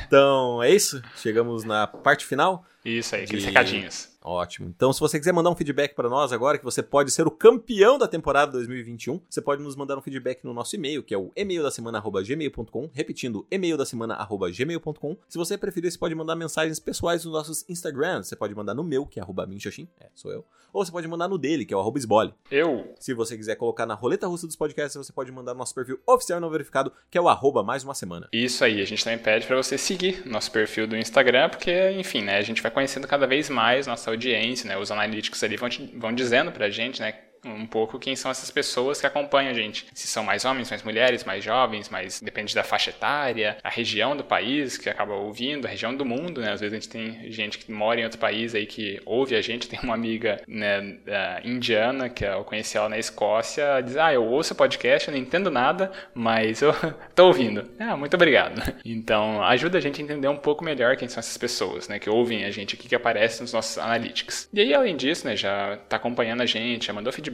Então, 0.07 0.61
é 0.61 0.69
isso. 0.69 1.01
Chegamos 1.15 1.63
na 1.63 1.87
parte 1.87 2.25
final. 2.25 2.65
Isso 2.83 3.15
aí, 3.15 3.23
aqueles 3.23 3.43
De- 3.43 3.47
recadinhos. 3.49 4.09
Ótimo. 4.23 4.67
Então, 4.67 4.93
se 4.93 4.99
você 4.99 5.17
quiser 5.17 5.33
mandar 5.33 5.49
um 5.49 5.55
feedback 5.55 5.95
para 5.95 6.09
nós 6.09 6.31
agora, 6.31 6.57
que 6.57 6.63
você 6.63 6.83
pode 6.83 7.11
ser 7.11 7.25
o 7.25 7.31
campeão 7.31 7.97
da 7.97 8.07
temporada 8.07 8.51
2021, 8.51 9.21
você 9.27 9.41
pode 9.41 9.63
nos 9.63 9.75
mandar 9.75 9.97
um 9.97 10.01
feedback 10.01 10.43
no 10.43 10.53
nosso 10.53 10.75
e-mail, 10.75 11.01
que 11.01 11.13
é 11.13 11.17
o 11.17 11.31
e-mail 11.35 11.63
da 11.63 11.71
semana@gmail.com, 11.71 12.89
repetindo, 12.93 13.45
e-mail 13.49 13.77
da 13.77 13.85
semana@gmail.com. 13.85 15.17
Se 15.27 15.37
você 15.37 15.57
preferir, 15.57 15.91
você 15.91 15.97
pode 15.97 16.13
mandar 16.13 16.35
mensagens 16.35 16.79
pessoais 16.79 17.25
nos 17.25 17.33
nossos 17.33 17.67
Instagrams. 17.67 18.27
Você 18.27 18.35
pode 18.35 18.53
mandar 18.53 18.75
no 18.75 18.83
meu, 18.83 19.05
que 19.05 19.19
é 19.19 19.23
arroba 19.23 19.45
minxoxin, 19.47 19.87
é, 19.99 20.07
sou 20.13 20.31
eu. 20.31 20.45
Ou 20.71 20.85
você 20.85 20.91
pode 20.91 21.07
mandar 21.07 21.27
no 21.27 21.37
dele, 21.37 21.65
que 21.65 21.73
é 21.73 21.77
o 21.77 21.79
arroba 21.79 21.97
esbole. 21.97 22.33
Eu 22.49 22.93
Se 22.99 23.13
você 23.13 23.35
quiser 23.35 23.55
colocar 23.55 23.85
na 23.85 23.93
roleta 23.93 24.27
russa 24.27 24.47
dos 24.47 24.55
podcasts, 24.55 24.95
você 24.95 25.11
pode 25.11 25.31
mandar 25.31 25.53
no 25.53 25.59
nosso 25.59 25.73
perfil 25.73 25.99
oficial 26.07 26.37
e 26.37 26.41
não 26.41 26.49
verificado, 26.49 26.93
que 27.09 27.17
é 27.17 27.21
o 27.21 27.27
arroba 27.27 27.63
mais 27.63 27.83
uma 27.83 27.93
semana. 27.93 28.29
Isso 28.31 28.63
aí, 28.63 28.81
a 28.81 28.85
gente 28.85 29.03
também 29.03 29.19
pede 29.19 29.47
pra 29.47 29.55
você 29.55 29.77
seguir 29.77 30.25
nosso 30.25 30.51
perfil 30.51 30.87
do 30.87 30.95
Instagram, 30.95 31.49
porque, 31.49 31.91
enfim, 31.91 32.21
né, 32.21 32.37
a 32.37 32.41
gente 32.41 32.61
vai 32.61 32.71
conhecendo 32.71 33.07
cada 33.07 33.27
vez 33.27 33.49
mais 33.49 33.87
nossa 33.87 34.10
audiência, 34.11 34.67
né, 34.67 34.77
os 34.77 34.91
analíticos 34.91 35.43
ali 35.43 35.57
vão, 35.57 35.69
vão 35.95 36.13
dizendo 36.13 36.51
pra 36.51 36.69
gente, 36.69 37.01
né, 37.01 37.13
um 37.45 37.65
pouco 37.65 37.99
quem 37.99 38.15
são 38.15 38.29
essas 38.31 38.51
pessoas 38.51 38.99
que 38.99 39.07
acompanham 39.07 39.51
a 39.51 39.53
gente. 39.53 39.85
Se 39.93 40.07
são 40.07 40.23
mais 40.23 40.45
homens, 40.45 40.69
mais 40.69 40.83
mulheres, 40.83 41.23
mais 41.23 41.43
jovens, 41.43 41.89
mais 41.89 42.19
depende 42.21 42.53
da 42.53 42.63
faixa 42.63 42.89
etária, 42.89 43.57
a 43.63 43.69
região 43.69 44.15
do 44.15 44.23
país 44.23 44.77
que 44.77 44.89
acaba 44.89 45.13
ouvindo, 45.13 45.65
a 45.65 45.69
região 45.69 45.95
do 45.95 46.05
mundo, 46.05 46.41
né? 46.41 46.51
Às 46.51 46.61
vezes 46.61 46.73
a 46.73 46.79
gente 46.79 46.89
tem 46.89 47.31
gente 47.31 47.57
que 47.57 47.71
mora 47.71 47.99
em 47.99 48.03
outro 48.03 48.19
país 48.19 48.53
aí 48.53 48.65
que 48.65 49.01
ouve 49.05 49.35
a 49.35 49.41
gente. 49.41 49.67
Tem 49.71 49.79
uma 49.83 49.93
amiga 49.93 50.41
né, 50.47 50.97
indiana 51.45 52.09
que 52.09 52.25
eu 52.25 52.43
conheci 52.43 52.77
ela 52.77 52.89
na 52.89 52.97
Escócia, 52.97 53.81
diz: 53.81 53.95
"Ah, 53.95 54.13
eu 54.13 54.25
ouço 54.25 54.53
podcast, 54.53 55.07
eu 55.07 55.13
não 55.13 55.19
entendo 55.21 55.49
nada, 55.49 55.91
mas 56.13 56.61
eu 56.61 56.73
tô 57.15 57.27
ouvindo". 57.27 57.69
Ah, 57.79 57.95
muito 57.95 58.13
obrigado. 58.15 58.61
Então, 58.83 59.41
ajuda 59.43 59.77
a 59.77 59.81
gente 59.81 60.01
a 60.01 60.03
entender 60.03 60.27
um 60.27 60.35
pouco 60.35 60.63
melhor 60.63 60.97
quem 60.97 61.07
são 61.07 61.19
essas 61.19 61.37
pessoas, 61.37 61.87
né, 61.87 61.99
que 61.99 62.09
ouvem 62.09 62.43
a 62.45 62.51
gente 62.51 62.75
aqui 62.75 62.89
que 62.89 62.95
aparece 62.95 63.41
nos 63.41 63.53
nossos 63.53 63.77
analytics. 63.77 64.49
E 64.51 64.59
aí, 64.59 64.73
além 64.73 64.97
disso, 64.97 65.25
né, 65.25 65.35
já 65.35 65.77
tá 65.87 65.95
acompanhando 65.97 66.41
a 66.41 66.45
gente, 66.45 66.87
já 66.87 66.93
mandou 66.93 67.13
feedback, 67.13 67.30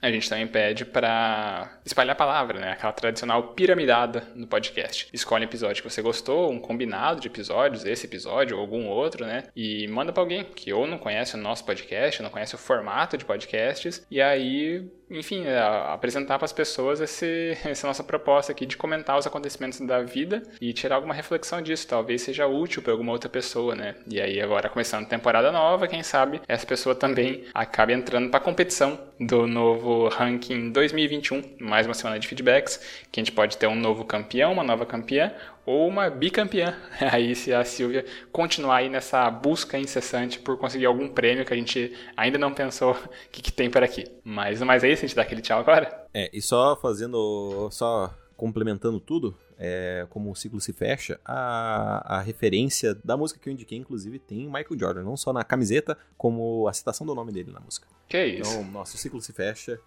a 0.00 0.10
gente 0.10 0.28
também 0.28 0.46
pede 0.46 0.84
pra 0.84 1.78
espalhar 1.84 2.12
a 2.12 2.16
palavra, 2.16 2.58
né, 2.58 2.72
aquela 2.72 2.92
tradicional 2.92 3.54
piramidada 3.54 4.24
no 4.34 4.46
podcast. 4.46 5.08
Escolhe 5.12 5.44
um 5.44 5.48
episódio 5.48 5.82
que 5.82 5.90
você 5.90 6.02
gostou, 6.02 6.50
um 6.50 6.58
combinado 6.58 7.20
de 7.20 7.28
episódios, 7.28 7.84
esse 7.84 8.06
episódio 8.06 8.56
ou 8.56 8.62
algum 8.62 8.86
outro, 8.86 9.26
né, 9.26 9.44
e 9.54 9.86
manda 9.88 10.12
pra 10.12 10.22
alguém 10.22 10.44
que 10.44 10.72
ou 10.72 10.86
não 10.86 10.98
conhece 10.98 11.34
o 11.34 11.38
nosso 11.38 11.64
podcast, 11.64 12.22
não 12.22 12.30
conhece 12.30 12.54
o 12.54 12.58
formato 12.58 13.16
de 13.16 13.24
podcasts, 13.24 14.06
e 14.10 14.20
aí 14.20 14.88
enfim, 15.18 15.46
é, 15.46 15.58
apresentar 15.58 16.38
para 16.38 16.44
as 16.44 16.52
pessoas 16.52 17.00
esse, 17.00 17.56
essa 17.64 17.86
nossa 17.86 18.02
proposta 18.02 18.52
aqui 18.52 18.66
de 18.66 18.76
comentar 18.76 19.18
os 19.18 19.26
acontecimentos 19.26 19.80
da 19.80 20.02
vida 20.02 20.42
e 20.60 20.72
tirar 20.72 20.96
alguma 20.96 21.14
reflexão 21.14 21.62
disso. 21.62 21.86
Talvez 21.86 22.22
seja 22.22 22.46
útil 22.46 22.82
para 22.82 22.92
alguma 22.92 23.12
outra 23.12 23.28
pessoa, 23.28 23.74
né? 23.74 23.94
E 24.10 24.20
aí, 24.20 24.40
agora 24.40 24.68
começando 24.68 25.06
temporada 25.06 25.50
nova, 25.52 25.86
quem 25.86 26.02
sabe 26.02 26.40
essa 26.48 26.66
pessoa 26.66 26.94
também 26.94 27.44
acabe 27.54 27.92
entrando 27.92 28.28
para 28.30 28.38
a 28.38 28.42
competição 28.42 28.98
do 29.18 29.46
novo 29.46 30.08
ranking 30.08 30.70
2021, 30.72 31.56
mais 31.60 31.86
uma 31.86 31.94
semana 31.94 32.18
de 32.18 32.26
feedbacks, 32.26 32.80
que 33.12 33.20
a 33.20 33.22
gente 33.22 33.32
pode 33.32 33.56
ter 33.56 33.66
um 33.66 33.76
novo 33.76 34.04
campeão, 34.04 34.52
uma 34.52 34.64
nova 34.64 34.84
campeã 34.84 35.32
ou 35.66 35.88
uma 35.88 36.10
bicampeã. 36.10 36.76
Aí 37.12 37.34
se 37.34 37.52
a 37.52 37.64
Silvia 37.64 38.04
continuar 38.32 38.76
aí 38.76 38.88
nessa 38.88 39.30
busca 39.30 39.78
incessante 39.78 40.38
por 40.38 40.56
conseguir 40.58 40.86
algum 40.86 41.08
prêmio 41.08 41.44
que 41.44 41.52
a 41.52 41.56
gente 41.56 41.96
ainda 42.16 42.38
não 42.38 42.52
pensou 42.52 42.92
o 42.92 43.08
que, 43.30 43.42
que 43.42 43.52
tem 43.52 43.70
por 43.70 43.82
aqui. 43.82 44.04
Mas 44.22 44.60
no 44.60 44.66
mais 44.66 44.84
é 44.84 44.90
isso, 44.90 45.04
a 45.04 45.08
gente 45.08 45.16
dá 45.16 45.22
aquele 45.22 45.40
tchau 45.40 45.60
agora. 45.60 46.06
É, 46.12 46.30
e 46.32 46.40
só 46.40 46.76
fazendo, 46.76 47.68
só 47.70 48.14
complementando 48.36 49.00
tudo, 49.00 49.36
é, 49.58 50.06
como 50.10 50.30
o 50.30 50.34
ciclo 50.34 50.60
se 50.60 50.72
fecha, 50.72 51.18
a, 51.24 52.18
a 52.18 52.20
referência 52.20 52.94
da 53.04 53.16
música 53.16 53.40
que 53.40 53.48
eu 53.48 53.52
indiquei, 53.52 53.78
inclusive, 53.78 54.18
tem 54.18 54.46
Michael 54.46 54.78
Jordan, 54.78 55.02
não 55.02 55.16
só 55.16 55.32
na 55.32 55.44
camiseta, 55.44 55.96
como 56.16 56.66
a 56.68 56.72
citação 56.72 57.06
do 57.06 57.14
nome 57.14 57.32
dele 57.32 57.52
na 57.52 57.60
música. 57.60 57.86
Que 58.08 58.24
isso. 58.24 58.52
Então, 58.52 58.70
nosso 58.70 58.98
ciclo 58.98 59.20
se 59.20 59.32
fecha 59.32 59.78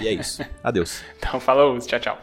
e 0.00 0.08
é 0.08 0.12
isso. 0.12 0.42
Adeus. 0.62 1.02
Então 1.16 1.40
falou, 1.40 1.78
tchau, 1.78 2.00
tchau. 2.00 2.20